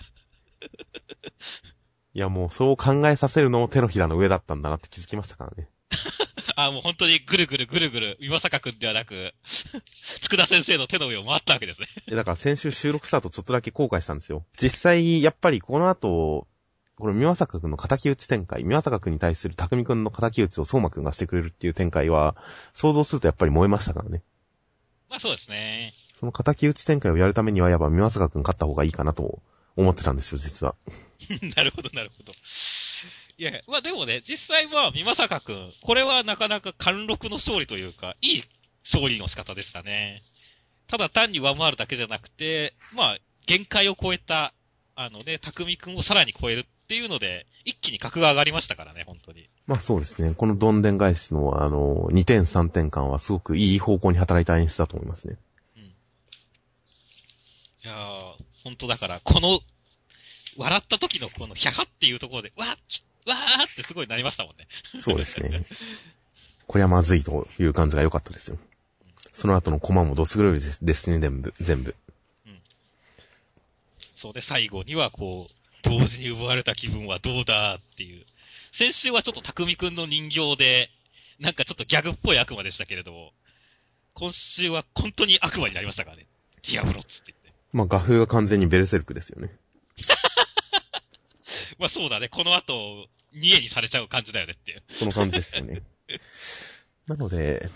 [2.15, 5.69] いやもうそう考えさせるのも手のひらの上だったんだなって気づきましたからね。
[6.55, 9.33] あ、もう本当にぐるぐるぐるぐる、岩坂くんではなく、
[10.21, 11.87] 佃田先生の手の上を回ったわけですね。
[12.07, 14.45] え、だから先週収録した後ちょっとだけ後悔したんですよ。
[14.59, 16.47] 実際、やっぱりこの後、
[16.95, 22.35] これ、宮坂くんの仇討ち展開、宮坂くんに対する匠くんの仇討ちを相馬くんがしてくれるっていう展開は、
[22.73, 24.21] 想像するとやっぱり燃えましたからね。
[25.09, 25.93] まあそうですね。
[26.13, 29.41] その仇討ち展開をやるためには、やっぱ宮坂くん勝った方がいいかなと
[29.75, 30.75] 思ってたんですよ、実は。
[31.55, 32.33] なるほど、なるほど。
[33.37, 38.43] いや、まあでもね、実際は、美坂くん、これはなかなか貫禄の勝利というか、いい
[38.83, 40.21] 勝利の仕方でしたね。
[40.87, 44.53] ただ単に上回るだけじゃなくて、まあ、限界を超えた、
[44.95, 49.47] あのね、匠くんをさらに超えるっていうので、一気に格が上がりましたからね、本当に。
[49.65, 50.35] まあそうですね。
[50.35, 55.37] このどんでん返しの、あの、2点3点間はすごくいい方向に働いた演出だと思いますね。
[55.77, 55.83] うん。
[55.83, 55.87] い
[57.83, 58.32] やー、
[58.63, 59.59] 本当だから、この、
[60.55, 64.67] 笑った時のこの、ひゃはっていうところで、わー、わーってすごいなりましたもんね。
[64.99, 65.63] そうですね。
[66.67, 68.57] これはまずいという感じが良かったですよ。
[69.33, 71.95] その後のコマもどす黒いですね、全部、全部。
[72.45, 72.59] うん。
[74.15, 78.25] そうで、最後にはこう、同時に奪われた気分はどうだっていう。
[78.71, 80.89] 先週はちょっと匠くんの人形で、
[81.39, 83.33] なんかちょっとギャグっぽい悪魔でしたけれども、
[84.13, 86.25] 今週は本当に悪魔になりましたからね。
[86.63, 87.42] ディアブロって言って。
[87.73, 89.51] まあ画風が完全にベルセルクですよね。
[91.79, 92.29] まあそうだね。
[92.29, 94.83] この後、家にされちゃう感じだよねっていう。
[94.91, 95.81] その感じですよね。
[97.07, 97.69] なので、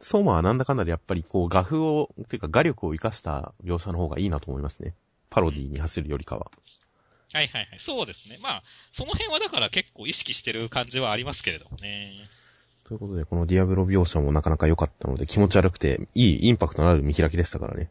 [0.00, 4.94] 相馬はなんだかんだでやっぱりこう画風を、っていうか画力を活かした描写の方がいいなと思いますね。
[5.30, 6.50] パロディに走るよりかは。
[7.32, 7.78] はいはいはい。
[7.78, 8.38] そうですね。
[8.40, 12.16] まあ、その辺はだから結構意識してる感じはありますけれどもね。
[12.84, 17.90] ということで、このディアブロ描写もなかなか良かったので、気持ち悪くて、いいインパクトのある見開きでしたからね。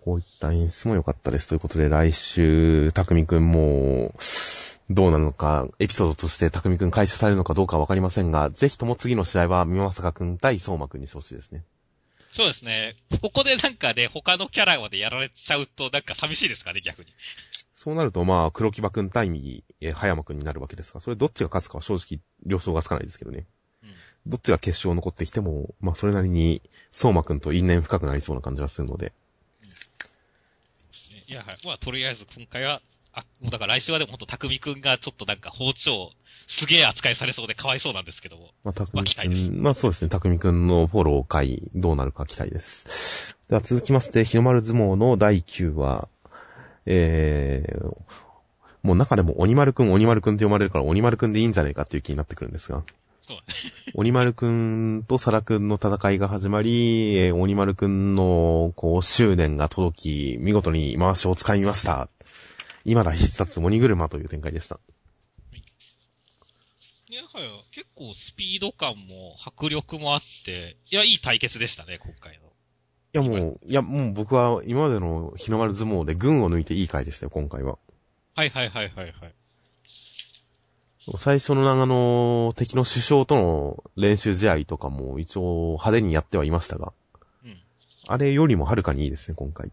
[0.00, 1.48] こういった演出も良かったです。
[1.48, 4.14] ということで、来週、たくみくんも、
[4.90, 11.64] どうなるのか、エピソードとしてたくみくん回収されるのかどうかわかりませんが、ぜひとも次の試合は、みまさかくん対相馬くんにしてほしいですね。
[12.32, 12.96] そうですね。
[13.20, 17.12] ここでなんかね、他のキャラまでやられちゃうと、なんか寂しいですかね、逆に。
[17.74, 23.46] そうなると、まあ、黒木場くん対右、えー、葉山くんになるわけですが、それどっちが勝つかは正直、了承がつかないですけどね。
[23.82, 23.90] うん。
[24.26, 26.62] どっちが決勝残ってきても、まあ、それなりに、
[26.92, 29.12] 相馬くんと因縁深くなりそうな感じがするので。
[31.28, 31.58] いや、はい。
[31.62, 32.80] まあ、とりあえず今回は、
[33.12, 36.10] あ、もうだから来週はでもほんと、匠くんがちょっとなんか包丁、
[36.46, 38.48] すげえ扱いされそうでかわいそうなんですけども。
[38.64, 43.36] まあ、たくん、まあそうですね、たくみくんのフォロー回、どうなるか期待です。
[43.48, 46.08] では続きまして、日の丸相撲の第9話、
[46.86, 47.96] えー、
[48.82, 52.84] もう中でも鬼丸くん、鬼丸くんって読まれるから鬼丸くんでいいんじゃないかっていう気になってくるんですが、
[53.28, 53.38] そう。
[53.92, 62.08] 鬼丸くんとサラくんの戦いが始まり、えー鬼丸くんの、こう、執念が届き、見事に回しを使いました。
[62.86, 64.80] 今だ必殺鬼車という展開でした。
[67.10, 67.64] いや、はい。
[67.70, 72.48] 結構スピード感も迫力もあって、いや、いい対決でしたね、今回の。
[72.48, 72.50] い
[73.12, 77.78] やもう、いやもう僕は今までの日の丸相撲で群を抜いていい回でしたよ、今回は。
[78.34, 79.34] はいはいはいはいはい。
[81.16, 86.92] 最初のあの、敵の首相との練習試合とかも一応派手にやってはいましたが、
[87.44, 87.58] うん。
[88.06, 89.70] あれよりもはるかにいいですね、今回。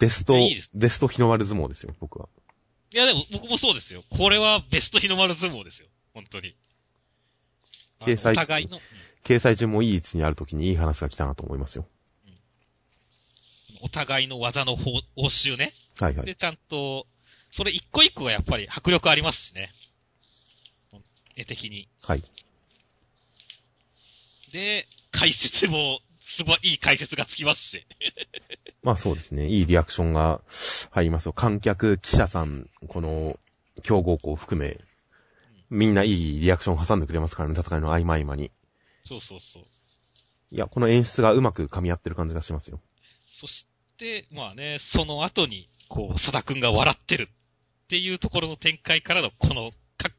[0.00, 2.28] ベスト、いやいいですベスト日の丸相撲ですよ、僕は。
[2.92, 4.04] いや、でも僕もそうですよ。
[4.10, 5.88] これはベスト日の丸相撲ですよ。
[6.14, 6.56] 本当に。
[8.00, 8.82] 掲載お互いの、うん
[9.24, 11.86] 掲載中もいい位置にある時にいい話が来たなと思いますよ。
[13.80, 15.72] お互いの技の報応酬ね。
[16.00, 16.26] はいはい。
[16.26, 17.06] で、ちゃんと、
[17.50, 19.72] それ一個一個がやっぱり迫力ありますしね。
[21.36, 21.88] 絵的に。
[22.04, 22.24] はい。
[24.52, 27.86] で、解説も、すごいいい解説がつきますし。
[28.82, 29.48] まあそうですね。
[29.48, 30.40] いいリアクションが
[30.90, 31.32] 入りますよ。
[31.32, 33.38] 観客、記者さん、この、
[33.82, 34.78] 強豪校含め、
[35.70, 38.50] みんないいリアクション挟んでくれますからね、戦いの合間合間に。
[39.06, 39.66] そうそうそう。
[40.50, 42.80] いや、この演出がうまく噛み合ってる感じがしますよ。
[43.30, 43.66] そし
[43.96, 47.30] て、まあね、その後に、こう、佐田くんが笑ってる
[47.84, 49.72] っていうところの展開からの、この、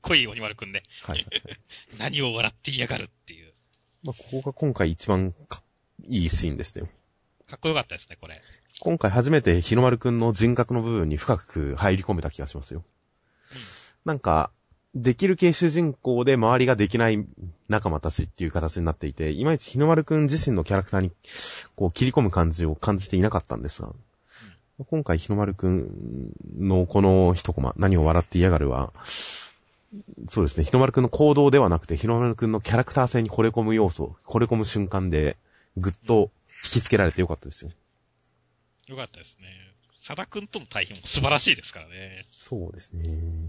[0.04, 0.84] こいい鬼丸くんね。
[1.06, 1.60] はいはいはい。
[1.98, 3.54] 何を笑って嫌がるっていう。
[4.04, 5.64] まあ、ここが今回一番か
[6.08, 6.90] いいシーンでしたよ。
[7.48, 8.40] かっこよかったですね、これ。
[8.80, 12.84] 今回初めて日の丸くんの人格の部分に深く入り込めた気がしますよ。
[14.04, 14.52] なんか、
[14.96, 17.26] できる系主人公で周りができない
[17.68, 21.12] 仲間たちっていう形になっていて、いまいち日の丸くん自身のキャラクターに
[21.76, 23.92] こう切り込む感じを感じていなかったんですが、
[24.86, 28.92] 今回日の丸くんのこの一コマ、何を笑って嫌がるは、
[30.28, 35.38] そうですね、日の丸くんの行動ではなくて、日の丸くんのキャラクター性に惚れ込む要素、惚れ込む瞬間で、
[35.78, 36.32] ぐっと
[36.64, 37.72] 引きつけられてよかったですよ。
[38.88, 39.48] よかったですね。
[40.06, 42.26] 佐田くんとの対比も素晴らしいですからね。
[42.32, 43.48] そうですね。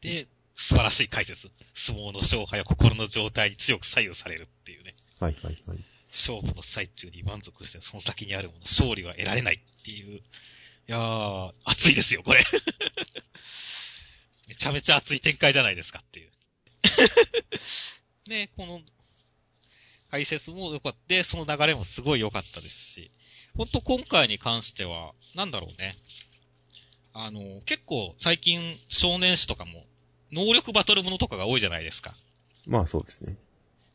[0.00, 1.50] で、素晴らしい解説。
[1.74, 4.94] 相撲の勝敗は心の状態に強く左右されるっていうね。
[5.20, 5.78] はいはいはい。
[6.10, 10.18] 勝負の最中に満足してその先にあるもの、勝利は得られないっていう。
[10.18, 10.22] い
[10.86, 12.44] やー、熱いですよ、これ。
[14.48, 16.30] めちゃめちゃ熱い展開じゃないですかっていう。
[18.28, 18.80] ね、この、
[20.10, 20.98] 解説も良かった。
[21.08, 23.10] で、その流れもすごい良かったですし、
[23.56, 25.96] ほんと今回に関しては、なんだろうね。
[27.12, 29.84] あの、結構最近少年誌とかも、
[30.32, 32.14] 能力バトルものとかが多いじゃないですか。
[32.66, 33.36] まあそうですね。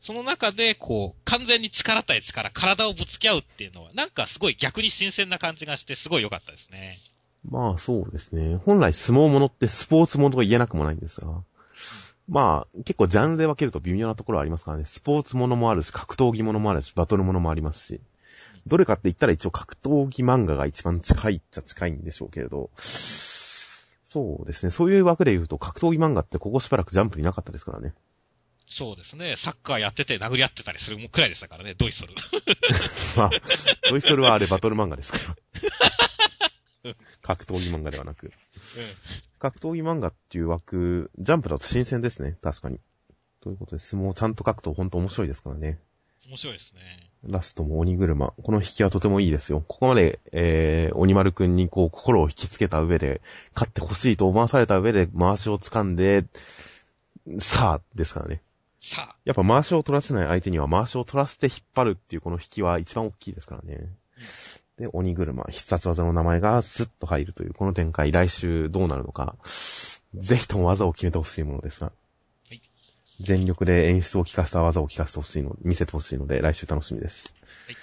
[0.00, 6.98] その中で、こう、完全に力対力、体をぶつけ合うっていうのは、なんかすごい逆に新鮮な感じがして、すごい良かったですね。
[7.48, 8.56] まあそうですね。
[8.64, 11.42] 本来相撲ものってスポーツものと言えなくもないんですが。
[12.28, 14.84] まあ結構ジャンルで分けると微妙なところはありますからね。
[14.84, 18.00] スポーツものもあるし、格闘技ものもあるし、バトルものもありますし。
[18.66, 22.70] どれかって言ったら一応格闘技漫画が一番近いっちゃ近いんでしょうけれど。
[22.76, 24.70] そうですね。
[24.70, 27.94] そういう枠で言うと格闘技漫画ってここしばらくジャンプになかったですからね。
[28.68, 29.34] そうですね。
[29.36, 32.14] サッカーやってて殴り合ってたりするくらいでしたからね、ドイソル。
[33.16, 33.30] まあ、
[33.90, 35.99] ドイソルはあれバトル漫画ですから。
[37.22, 38.32] 格闘技漫画ではなく。
[39.38, 42.36] 格闘技漫画っていう枠、ジャンプだと新鮮ですね。
[42.40, 42.80] 確かに。
[43.40, 45.78] ということで、相撲をちゃんと書くと本当面白いですからね。
[46.28, 47.10] 面白いですね。
[47.24, 48.32] ラストも鬼車。
[48.42, 49.64] この引きはとてもいいですよ。
[49.66, 53.20] ここまで、えー、鬼丸くんにこう、心を引きつけた上で、
[53.54, 56.24] 勝ってほしいと思わされた上で、回しを掴んで、
[57.38, 58.42] さあ、ですからね。
[58.80, 63.88] さあ、やっぱ回しを取らせない相手には回しを取らせて引っ張るっていうこの引きは一番大きいですからね。
[64.80, 69.36] で、鬼車、必殺技の名前がスッと入るというこの展開、来週どうなるのか、
[70.14, 71.92] ぜひとも技を決めてほしいものですが。
[72.50, 72.58] い
[73.20, 77.34] 全力で演出を効かせた技を効かせてほしいの、見せてほしいので、来週楽しみです。
[77.66, 77.76] はい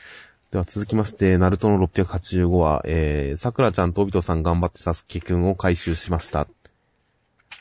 [0.49, 6.47] では続きまして、ナルトの685話、えー、桜ちゃんとオビトさん頑張ってサスケくんを回収しました。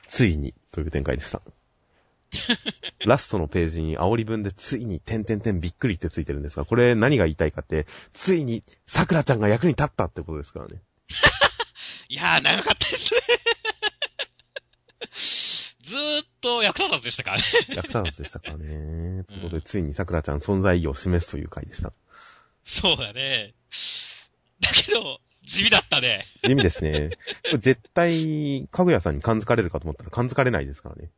[0.06, 1.42] ついに、という展開でした。
[3.06, 10.82] ラストのページに煽り文でついに、点々点びっくりってついてるんですが、これ何が言いたいかって、ついに、桜ちゃんが役に立ったってことですからね。
[12.08, 13.20] いやー、長かったですね。
[15.86, 17.44] ずーっと役立たずでしたからね。
[17.68, 19.24] 役立たずでしたからね。
[19.24, 21.92] ということで、ついに桜ちゃん存在意義を示すという回でした。
[22.64, 23.54] そうだね。
[24.60, 26.26] だけど、地味だったね。
[26.42, 27.10] 地味ですね。
[27.58, 31.10] 絶対、かぐやさんに感づかれるかと思ったら感づかれないですからね。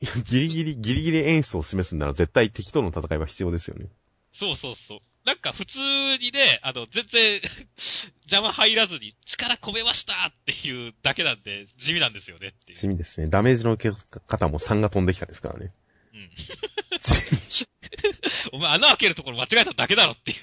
[0.26, 3.86] ギリギリ、ギリギリ演出を示すんなら絶対敵との戦いは必要ですよね。
[4.32, 5.00] そうそうそう。
[5.26, 7.40] なんか普通にね、あの、全然、
[8.24, 12.78] 邪魔入らずに力込めましたっていうだけなんで、地味なんですよねっていう。
[12.78, 13.28] 地味ですね。
[13.28, 13.96] ダメージの受け
[14.26, 15.74] 方も3が飛んできたですからね。
[16.14, 16.30] うん。
[18.52, 20.38] お前穴開けるところ間違えただけだろっていう。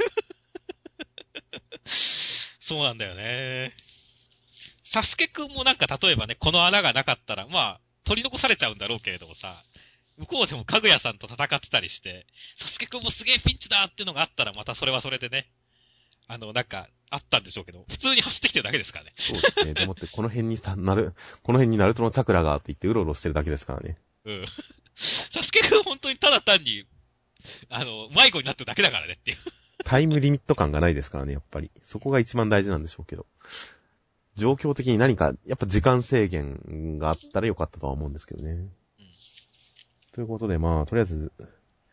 [2.59, 3.73] そうなんだよね。
[4.83, 9.63] サスケくんもなんか例えばね、この穴がなかったら、まあ、取り残されちゃうんだろうけれどもさ、
[10.17, 12.25] 向こうでもかぐやさんと戦ってたりして、
[12.57, 15.49] サスケくんもすげえピンチだっていうのがあったら、またそれはそれでね、
[16.27, 19.13] あの、なんか、あったんでしょうけど、普通に走ってきてるだけですからね。
[19.17, 19.73] そうですね。
[19.73, 23.95] でもって、この辺にさ、なる、この辺にナルトのチャクラがあって言ってうろうろしてるだけですからね。
[24.25, 24.45] うん。
[24.95, 26.85] サスケくん本当にただ単に、
[27.69, 29.37] あの、迷子になってるだけだからねっていう。
[29.85, 31.71] タイムリミット感がないですからね、やっぱり。
[31.81, 33.25] そこが一番大事なんでしょうけど。
[34.37, 38.69] 状況的に何か、やっぱ時間制限があったらよかったとは思うんですけどね。
[40.13, 41.31] ということで、まあ、とりあえず、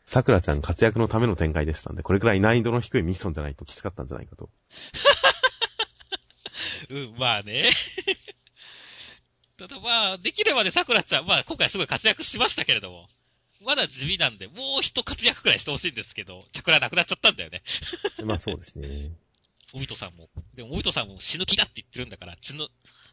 [0.07, 4.51] 桜ちゃん活躍のための展開でしたんで、これくらい難易度の低いミッションじゃないときつかったんじゃないかと。
[6.91, 7.73] うん、まあね。
[9.57, 13.09] ただまあ、できればね、桜ちゃん、まあ今回すごい活躍しましたけれども、
[13.61, 17.63] まだ地味なんで、もう一活躍くらいしてほしいんですけど、チャクラなくなっちゃったんだよね。
[18.25, 19.13] まあそうですね。
[19.75, 20.29] おみとさんも。
[20.55, 22.69] でも、おみとさんも死ぬ気だって言ってるんだから、血の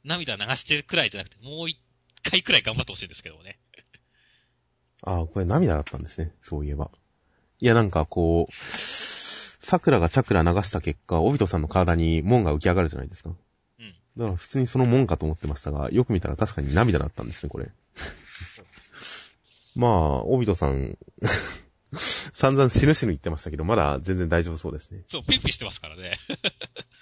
[0.06, 1.80] 涙流してるくらいじゃなくて、もう一
[2.24, 3.58] 回くらい頑張ってほしいんですけどもね。
[5.04, 6.34] ああ、これ涙だったんですね。
[6.42, 6.92] そういえば。
[7.60, 13.32] いや、なんかこう、桜がチャクラ流した結果、オビトさんの体に門が浮き上がるじゃないですか。
[13.80, 13.96] うん。
[14.18, 17.72] だから普通にその門かと思ってましたが、よく見たら確かに涙だったんですね、これ。
[19.74, 20.96] まあ、オビトさん、
[22.34, 25.04] 散々死ぬ死ぬ言ってましたけど、まだ全然大丈夫そうですね。
[25.10, 26.18] そう、ピンピンしてますからね。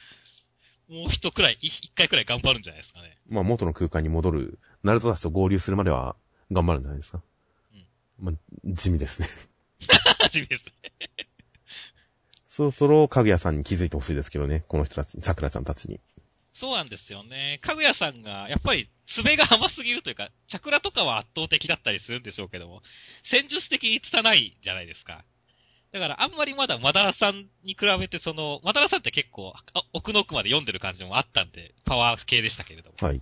[0.89, 3.17] もう一くらい、い一回くらい頑張るんじゃないですかね。
[3.27, 6.15] まあ、元の空間に戻る、ナルトたちと合流するまでは
[6.51, 7.21] 頑張るんじゃないですか。
[8.17, 8.35] まあ、
[8.65, 9.27] 地味ですね。
[10.31, 10.73] 地味ですね。
[12.47, 16.01] そろそろ、かぐやさんに気づいてほしいですけどね、この人たちに、桜ちゃんたちに。
[16.59, 17.59] そうなんですよね。
[17.61, 22.81] かぐやさんが、やっぱり、爪が甘すぎるというか、チャクラとかは圧倒的だったりするんでしょうけども、
[23.23, 25.23] 戦術的に拙いじゃないですか。
[25.93, 32.95] だから、あんまりまだマダラさんに比べて、その、マダラさんって結構、あ奥の奥まで読んでる感じもあったんで、パワー系でしたけれども。
[32.99, 33.21] はい。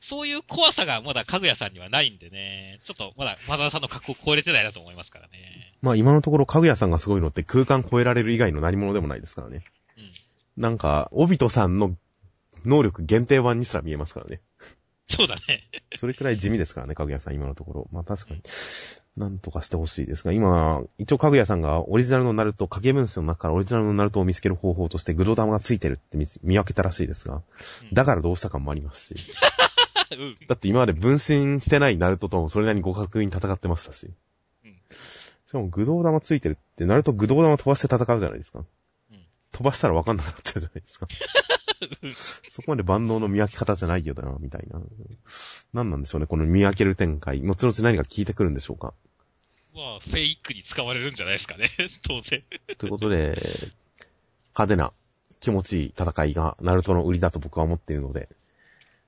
[0.00, 5.74] そういう怖さがまだかぐやさんにはないんでね、ちょっとまだマダラさんの格好を超えれてないなと思いますからね。
[5.82, 9.64] まあ今のところかぐやさんがすごいのって空間超えられる以外の何者でもないですからね。
[9.98, 10.12] うん。
[10.56, 11.96] なんか、オビトさんの
[12.66, 14.40] 能力限定版にすら見えますからね。
[15.08, 15.62] そうだね。
[15.96, 17.88] それくらい地味ですからね、かぐやさん今のところ。
[17.92, 18.42] まあ確かに、
[19.16, 27.42] なんとかしてほしいですが、今、一応かぐやさんがオリジナルのナルト、影分身の中からオリジナルのナルトを見つける方法としてグド玉がついてるって見見分けたらしいですが、うん
[27.92, 29.32] だからどうしたかもありますし。
[30.12, 30.36] うん。
[30.46, 34.10] だって今まで分身してないナルトともそれなりに互角に戦ってましたし。
[34.64, 34.76] うん
[35.46, 38.58] しかも、グド玉ついてるって、ナルトグド玉飛ばして戦うじゃないですか。
[38.58, 38.66] うん
[39.52, 41.06] 飛ばしたらわかんなくなっちゃうじゃないですか。
[42.12, 44.80] そこまで万能の見分け方じゃないよな、みたいな。
[45.72, 47.40] 何なんでしょうね、この見分ける展開。
[47.40, 48.94] 後々何が効いてくるんでしょうか。
[49.74, 51.70] まあ、フェイクに使われるんじゃないですかね。
[52.06, 52.42] 当然。
[52.78, 53.38] ということで、
[54.54, 54.92] 派手な、
[55.40, 58.28] 気持ちいい戦いが、ナルトの売りだと僕は思っているので、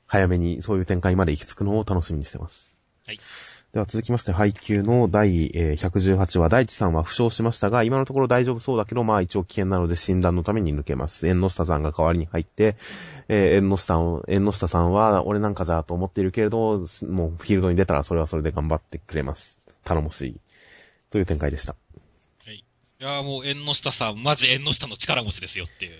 [0.07, 2.77] 早めにそういう展開まで行き着くのを楽しみにしてます。
[3.07, 3.19] はい。
[3.73, 11.29] では続きまして、配給の第、118話、大地さんは負傷しましたが、今のところ大丈夫そうだけど、まあ一応危険なので診断のために抜けます。
[11.29, 12.77] 縁の下さんが代わりに入って、
[13.29, 19.61] えー、縁の下を、縁の下さんは、俺なんかじゃと思っているけれど、もうフィールドに出たらそれはそれで頑張ってくれます。
[19.85, 20.41] 頼もしい。
[21.11, 21.77] という展開でした。
[22.47, 22.65] はい
[23.01, 25.93] いやもう縁の下さん、マジ縁の下の力持ちですよっていう。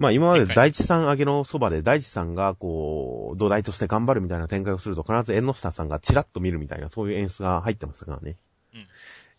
[0.00, 8.36] まあ今まで大地さん上げのそばで大地さんがこう、土台として頑張るみたいな展開をすると必ず縁の下さんがチラッと見るみたいなそういう演出が入ってましたからね。
[8.74, 8.86] うん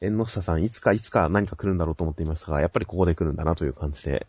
[0.03, 4.26] 縁の下さんいつかいつか何か来るんだろうと思っていましたが、やっぱりここで来るんだなという感じで。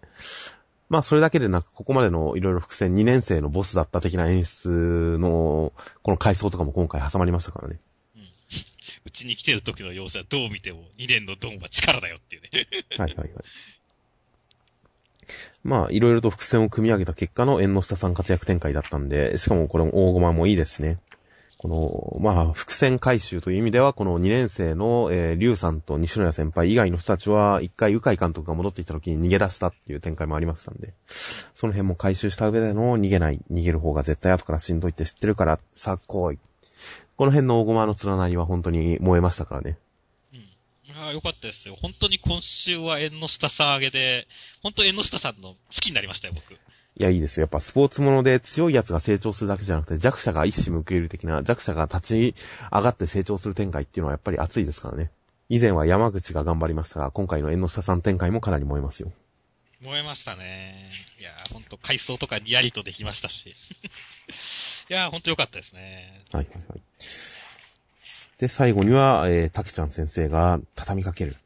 [0.90, 5.72] まあそれだけでなく、ここまでのいろいろ伏線2年生のボスだった的な演出の、
[6.02, 7.78] この回想とかも今回挟まりましたからね。
[9.04, 12.48] うちに来てる時の様子はどう見ても2年のドンは力だよっていうね。
[12.98, 13.44] はいはいはい。
[15.64, 20.98] まあ、いろいろと伏線を組み上げた結果の縁の下さん活躍展開だったんで、しかもこれも大駒もいいですしね。
[21.62, 36.38] この、まあ、伏線回収という意味では、この2年生の、えー、リュウさんと西野谷先輩以外の人たちは、一回、鵜飼監督が戻ってきた時に逃げ出したっていう展開もありましたんで、その辺も回収した上での逃げない、逃げる方が絶対後からしんどいって知ってるから、さあ来い。
[37.16, 39.78] この辺の大駒の連なりは本当に燃えましたからね。
[41.03, 41.07] うん。
[41.07, 41.76] ああ、よかったですよ。
[41.80, 44.26] 本当に今週は縁の下さん上げで、
[44.62, 46.55] 本当縁の下さんの好きになりましたよ、僕。
[46.55, 47.42] いや、いいですよ。
[47.42, 52.34] やっぱスポーツもので強いやつが成長するだけじゃなくて、弱者が一矢報いる的な、弱者が立ち
[52.70, 55.11] 上がって成長する展開っていうのはやっぱり熱いですからね。
[55.48, 59.12] 以前は山口が頑張りましたが、今回の縁の下さん展開もかなり燃えますよ。
[59.82, 60.88] 燃えましたね。
[61.18, 63.55] いや、ほんと回想とかにやりとできましたし。
[64.88, 66.22] いや、ほんとよかったですね。
[66.32, 66.80] はいはいはい。
[68.43, 71.36] で、最後には、えー、たけちゃん先生が畳みかける。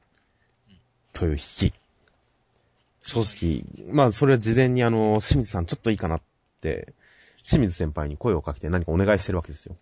[1.12, 1.36] という引
[1.70, 1.72] き。
[3.02, 6.22] 正直、まあ、それは事前にあの、清水さんちょっといいかなっ
[6.62, 6.94] て、
[7.46, 9.76] 清水先輩に声をかけて何かお願いしてるわけですよ。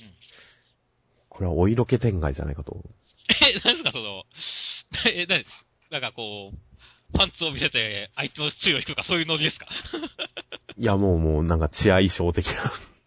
[0.00, 0.06] うん、
[1.28, 2.82] これはお色気展開じゃないかと。
[3.28, 4.24] え、何ですかその、
[5.12, 5.36] え、な、
[5.90, 6.58] なんかこう、
[7.12, 9.66] パンツを見せて相手の注意を引くとかそういうノリですか？
[10.78, 12.62] いや、もうもうなんか血合い性的な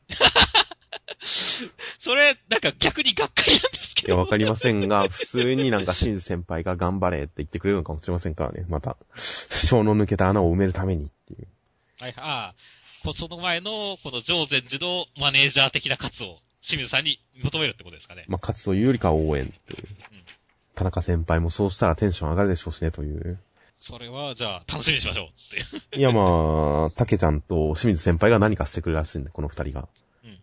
[1.99, 4.07] それ、なんか逆にがっかりなんですけど。
[4.09, 8.65] いや、わかりませんが、 普通になんかシン先輩が頑張れって言ってくれるのかもしれませんからね。
[8.69, 11.47] また、師匠の抜けた穴を埋めるためにっていう。
[11.99, 13.13] はい、ああ。
[13.13, 18.25] その前の、この上禅寺のマネージャー的な活を、清水さんに求めるってことですかね。
[18.27, 19.87] まあ、活というよりか応援っていう。
[19.87, 20.23] うん、
[20.75, 23.39] 田中先輩もそうしたらテンション上がるでしょうしね、という。
[23.79, 25.97] それは、じゃあ、楽しみにしましょうって。
[25.97, 29.87] いや、まあ、竹ちゃんと清水先輩が何かしてくるらしいんで、この二人が。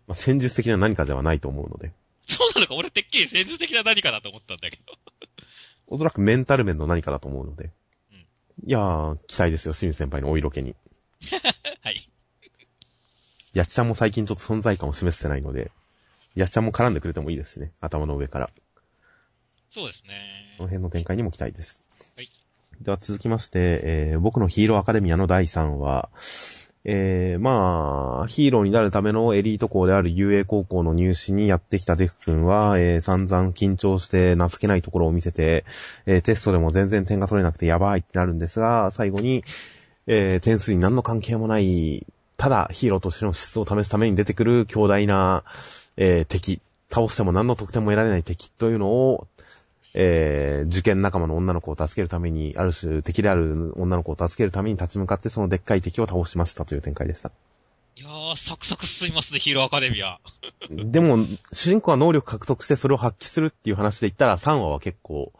[0.07, 1.91] まあ、戦術的な何かではないと思うので。
[2.27, 4.93] そうなのか俺てっきり戦術的な何かだと思ったんだけど。
[5.87, 7.71] おそらくメンタル面の何かだと思うので。
[8.11, 10.75] うん、いやー、期待ですよ、清水先輩のお色気に。
[11.81, 12.09] はい。
[13.53, 15.71] やっちゃんも最近ちょっと存在感を示せてないので、
[16.35, 18.49] やっちゃんも絡んでくれてもいいですしね、頭の上から。
[19.71, 20.53] そうですね。
[20.57, 21.83] その辺の展開にも期待です。
[22.15, 22.29] はい。
[22.81, 26.09] では続きまして、えー、僕のヒーローアカデミアの第3話、
[26.87, 35.65] えー、まあ、ヒーローになるためのエリート校である UA 高校の入試にやってきたデフ君は、えー、散々緊張して情けないところを見せて、
[36.05, 39.43] えー、テストでも全然点が取れなくてやばいってなるんですが、最後に、
[40.05, 42.05] えー、点数に何の関係もない、
[42.37, 45.43] ただヒーローとしての質を試すために出てくる強大な、
[45.97, 46.61] えー、敵、
[46.91, 49.27] 倒しても何の得点も得られない敵というのを、
[49.97, 57.31] えー、受験仲間の女の子を助けるために、ある種敵である女の子を助けるために立ち向かってそのでっかい敵を倒しましたという展開でした。
[57.95, 60.19] いやー、サクサク進みますね、ヒーローアカデミア。
[60.69, 65.31] でも、主人公は能力獲得してそれを発揮するっていう話で言ったら3話は結構、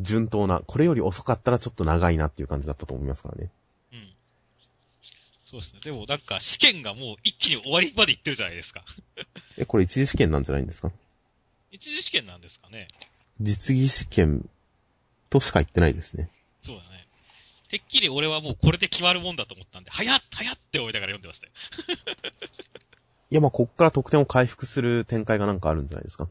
[0.00, 3.50] 順当な、これより遅かったらちょっと長いなっていう感じだったと思いますからね。
[3.92, 4.08] うん。
[5.44, 5.80] そうですね。
[5.84, 8.82] でもなんか試験がもう一気に終わりまで行ってるじゃないですか。
[9.58, 10.90] え、これ一次試験なんじゃないんですか？
[11.70, 12.88] 一次試験なんですかね。
[13.40, 14.48] 実技試験
[15.30, 16.30] としか言ってないですね。
[16.64, 17.08] そうだね。
[17.70, 21.52] てっきり俺はもうこれで決まるもんだと思ったんで、早っ早って思いながら読んでましたよ。
[23.30, 26.28] いや、まあ、こっから得点を回復する展開がなんかあるんじゃないですか。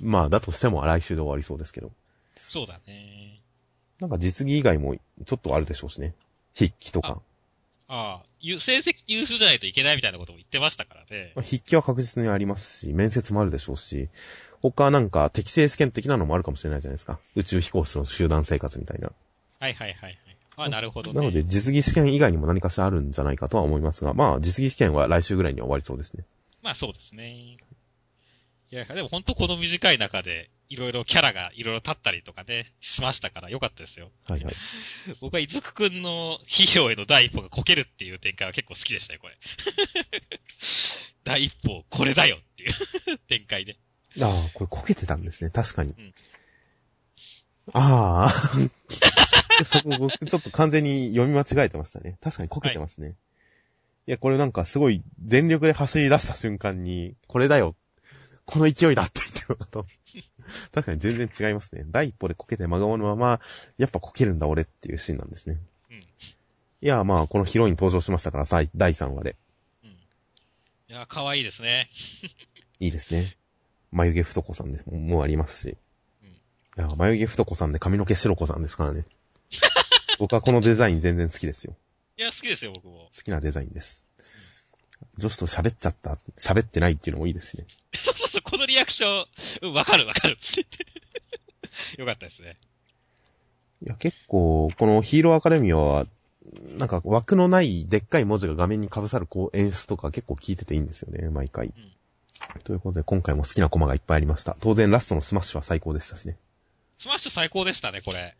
[0.00, 0.10] うん。
[0.10, 1.92] まあ、だとしても来週で終わりそうですけど。
[2.34, 3.40] そうだね。
[4.00, 6.14] なんか実技以外もちょっとあるでしょうしね。
[6.54, 7.22] 筆記とか。
[7.86, 11.32] ああ、成績優秀じゃないといけないみたいなことも言ってましたからね。
[11.34, 14.08] まあ、筆記は確実にありますし、面接もあるでしょうし、
[14.62, 17.18] 他なんか適正試験的なのもあるかもしれないじゃないですか。
[17.36, 19.12] 宇宙飛行士の集団生活みたいな。
[19.58, 20.18] はいはいはい。
[20.56, 21.18] あ、なるほどね。
[21.18, 26.24] なので実技試験以外にも何かしらあるんじゃないかとは思いますが、まあ実技試験は来週ぐらいには終わりそうですね。
[26.62, 27.56] まあそうですね。
[28.70, 34.10] いや、でも本当この短い中で、いろいろキャラがいろいろ立ったりとかね、しましたからよかったですよ。
[34.28, 34.54] はいはい。
[35.20, 39.36] 僕は伊豆くんの費用への第一歩がこけるっていう展開は結構好きでしたよ、これ。
[41.24, 43.78] 第一歩、これだよっていう 展開で。
[44.22, 45.50] ああ、これこけてたんですね。
[45.50, 45.90] 確かに。
[45.90, 46.14] うん、
[47.74, 48.32] ああ。
[49.66, 52.16] そこ僕ちょっと完全に読み間違えてましたね。
[52.20, 53.08] 確かにこけてますね。
[53.08, 53.16] はい、い
[54.12, 57.74] や、これなんかすごい全力で走り出した瞬間に、これだよ。
[58.44, 59.86] この勢いだって言ってるのかと。
[60.72, 61.84] 確かに全然違いますね。
[61.86, 63.40] 第一歩でこけて真顔のまま、
[63.78, 65.60] やっぱこけるんだ俺っていうシーンなんですね。
[65.90, 65.96] うん。
[65.98, 66.04] い
[66.80, 69.36] や、まあ、このヒロイン登場しましたから、第3話で。
[69.84, 69.90] うん。
[69.90, 69.94] い
[70.88, 71.88] や、可愛いですね。
[72.80, 73.36] いいですね。
[73.90, 75.76] 眉毛太子さんですもうありますし。
[76.76, 79.04] うん、眉毛太子さんで髪の毛白子さんですからね。
[80.18, 81.76] 僕はこのデザイン全然好きですよ。
[82.16, 83.10] いや、好きですよ、僕も。
[83.14, 84.04] 好きなデザインです。
[85.18, 87.66] 女子と喋っちゃった、喋ってないっていうのもいいですしね。
[87.94, 89.26] そうそうそう、このリアクション、
[89.62, 90.90] うん、わかるわかるって言って。
[92.00, 92.56] よかったですね。
[93.82, 96.06] いや、結構、このヒーローアカデミアは、
[96.76, 101.72] なんか枠のないでっかい文字が画面に被さるこう演出とか結構聞いてていいんですよね、毎回。
[102.64, 104.56] ということで、今回も好きなコマがいっぱいありました。
[104.60, 106.36] 当然、ラストのスマッシュは最高でしたしね。
[106.98, 108.36] スマッシュ最高でしたね、これ。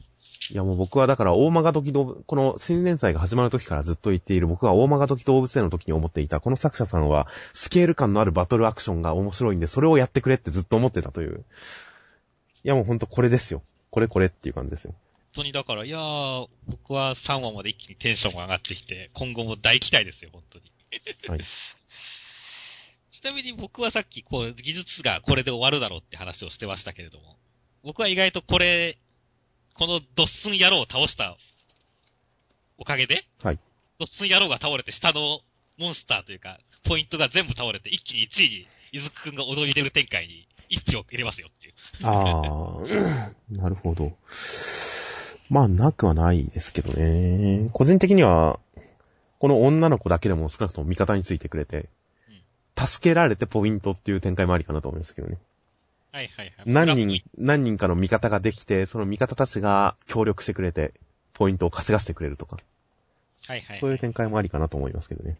[0.50, 11.44] いやもう僕はだから逢魔ヶ刻動物、この新連載が始まる時からずっと言っている僕は逢魔ヶ刻動物園の時に思っていた、この作者さんはスケール感のあるバトルアクションが面白いんで、それをやってくれってずっと思ってたという。
[12.64, 13.62] いやもうほんとこれですよ。
[13.90, 14.92] これこれっていう感じですよ。
[14.92, 15.02] 本
[15.34, 20.64] 当にだから、いやー、僕は3話まで一気にテンションが上がってきて、今後も大期待ですよ、本当に。
[21.28, 21.40] はい。
[23.12, 27.36] ちなみに僕はさっき、こう、技術がこれで終わるだろうって話をしてましたけれども、
[27.84, 28.98] 僕は意外とこれ、
[29.74, 31.36] このドッスン野郎を倒した
[32.78, 33.58] おかげで、はい。
[33.98, 35.40] ドッスン野郎が倒れて下の
[35.78, 41.74] モンスターというか、ポイントが全部倒れて一気に1位に、伊豆くんが踊り出る展開に一票入れますよっていう。
[42.02, 44.16] あー、 なるほど。
[45.50, 47.68] まあ、なくはないですけどね。
[47.72, 48.60] 個人的には、
[49.38, 51.88] この女の子だけでも少なくとも味方についてくれて、
[52.76, 55.38] 助けられてポイントっていう展開もありかなと思いましたけどね。
[56.12, 56.64] はいはいはい。
[56.66, 60.92] 何人、何人かの味方ができて、その味方たちが協力してくれて、
[61.32, 62.56] ポイントを稼がせてくれるとか、
[63.46, 63.78] はいはい、はい。
[63.78, 65.36] そういう展開もありかなと思いますけどね。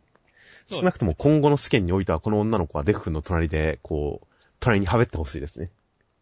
[0.69, 4.27] 少なくとも今後の試験においては、この女の子はデク君の隣で、こう、
[4.61, 5.71] 隣にはべってほしいですね。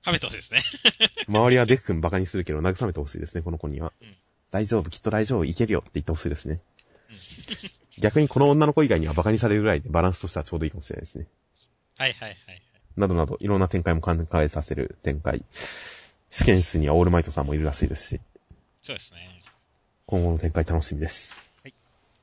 [0.03, 0.62] はめてほしいですね。
[1.28, 3.92] 周りはデク君バカにするけど、慰めてほしいですね、この子には。
[4.01, 4.16] うん
[4.51, 6.61] 大丈夫、きっと大丈夫、いけるよって言ってほしいですね。
[7.99, 11.26] 逆にこの女の子以外にはバカにされるぐらいでバランスとしてはちょうどいいかもしれないですね。
[11.99, 12.62] はいはいはい。
[12.99, 15.42] などなど、いろんな展開も考えさせる展開。
[16.30, 18.20] 試験室にはオールマイトさんもいるらしいですし、
[18.82, 19.42] そうですね。
[20.07, 21.47] 今後の展開楽しみです。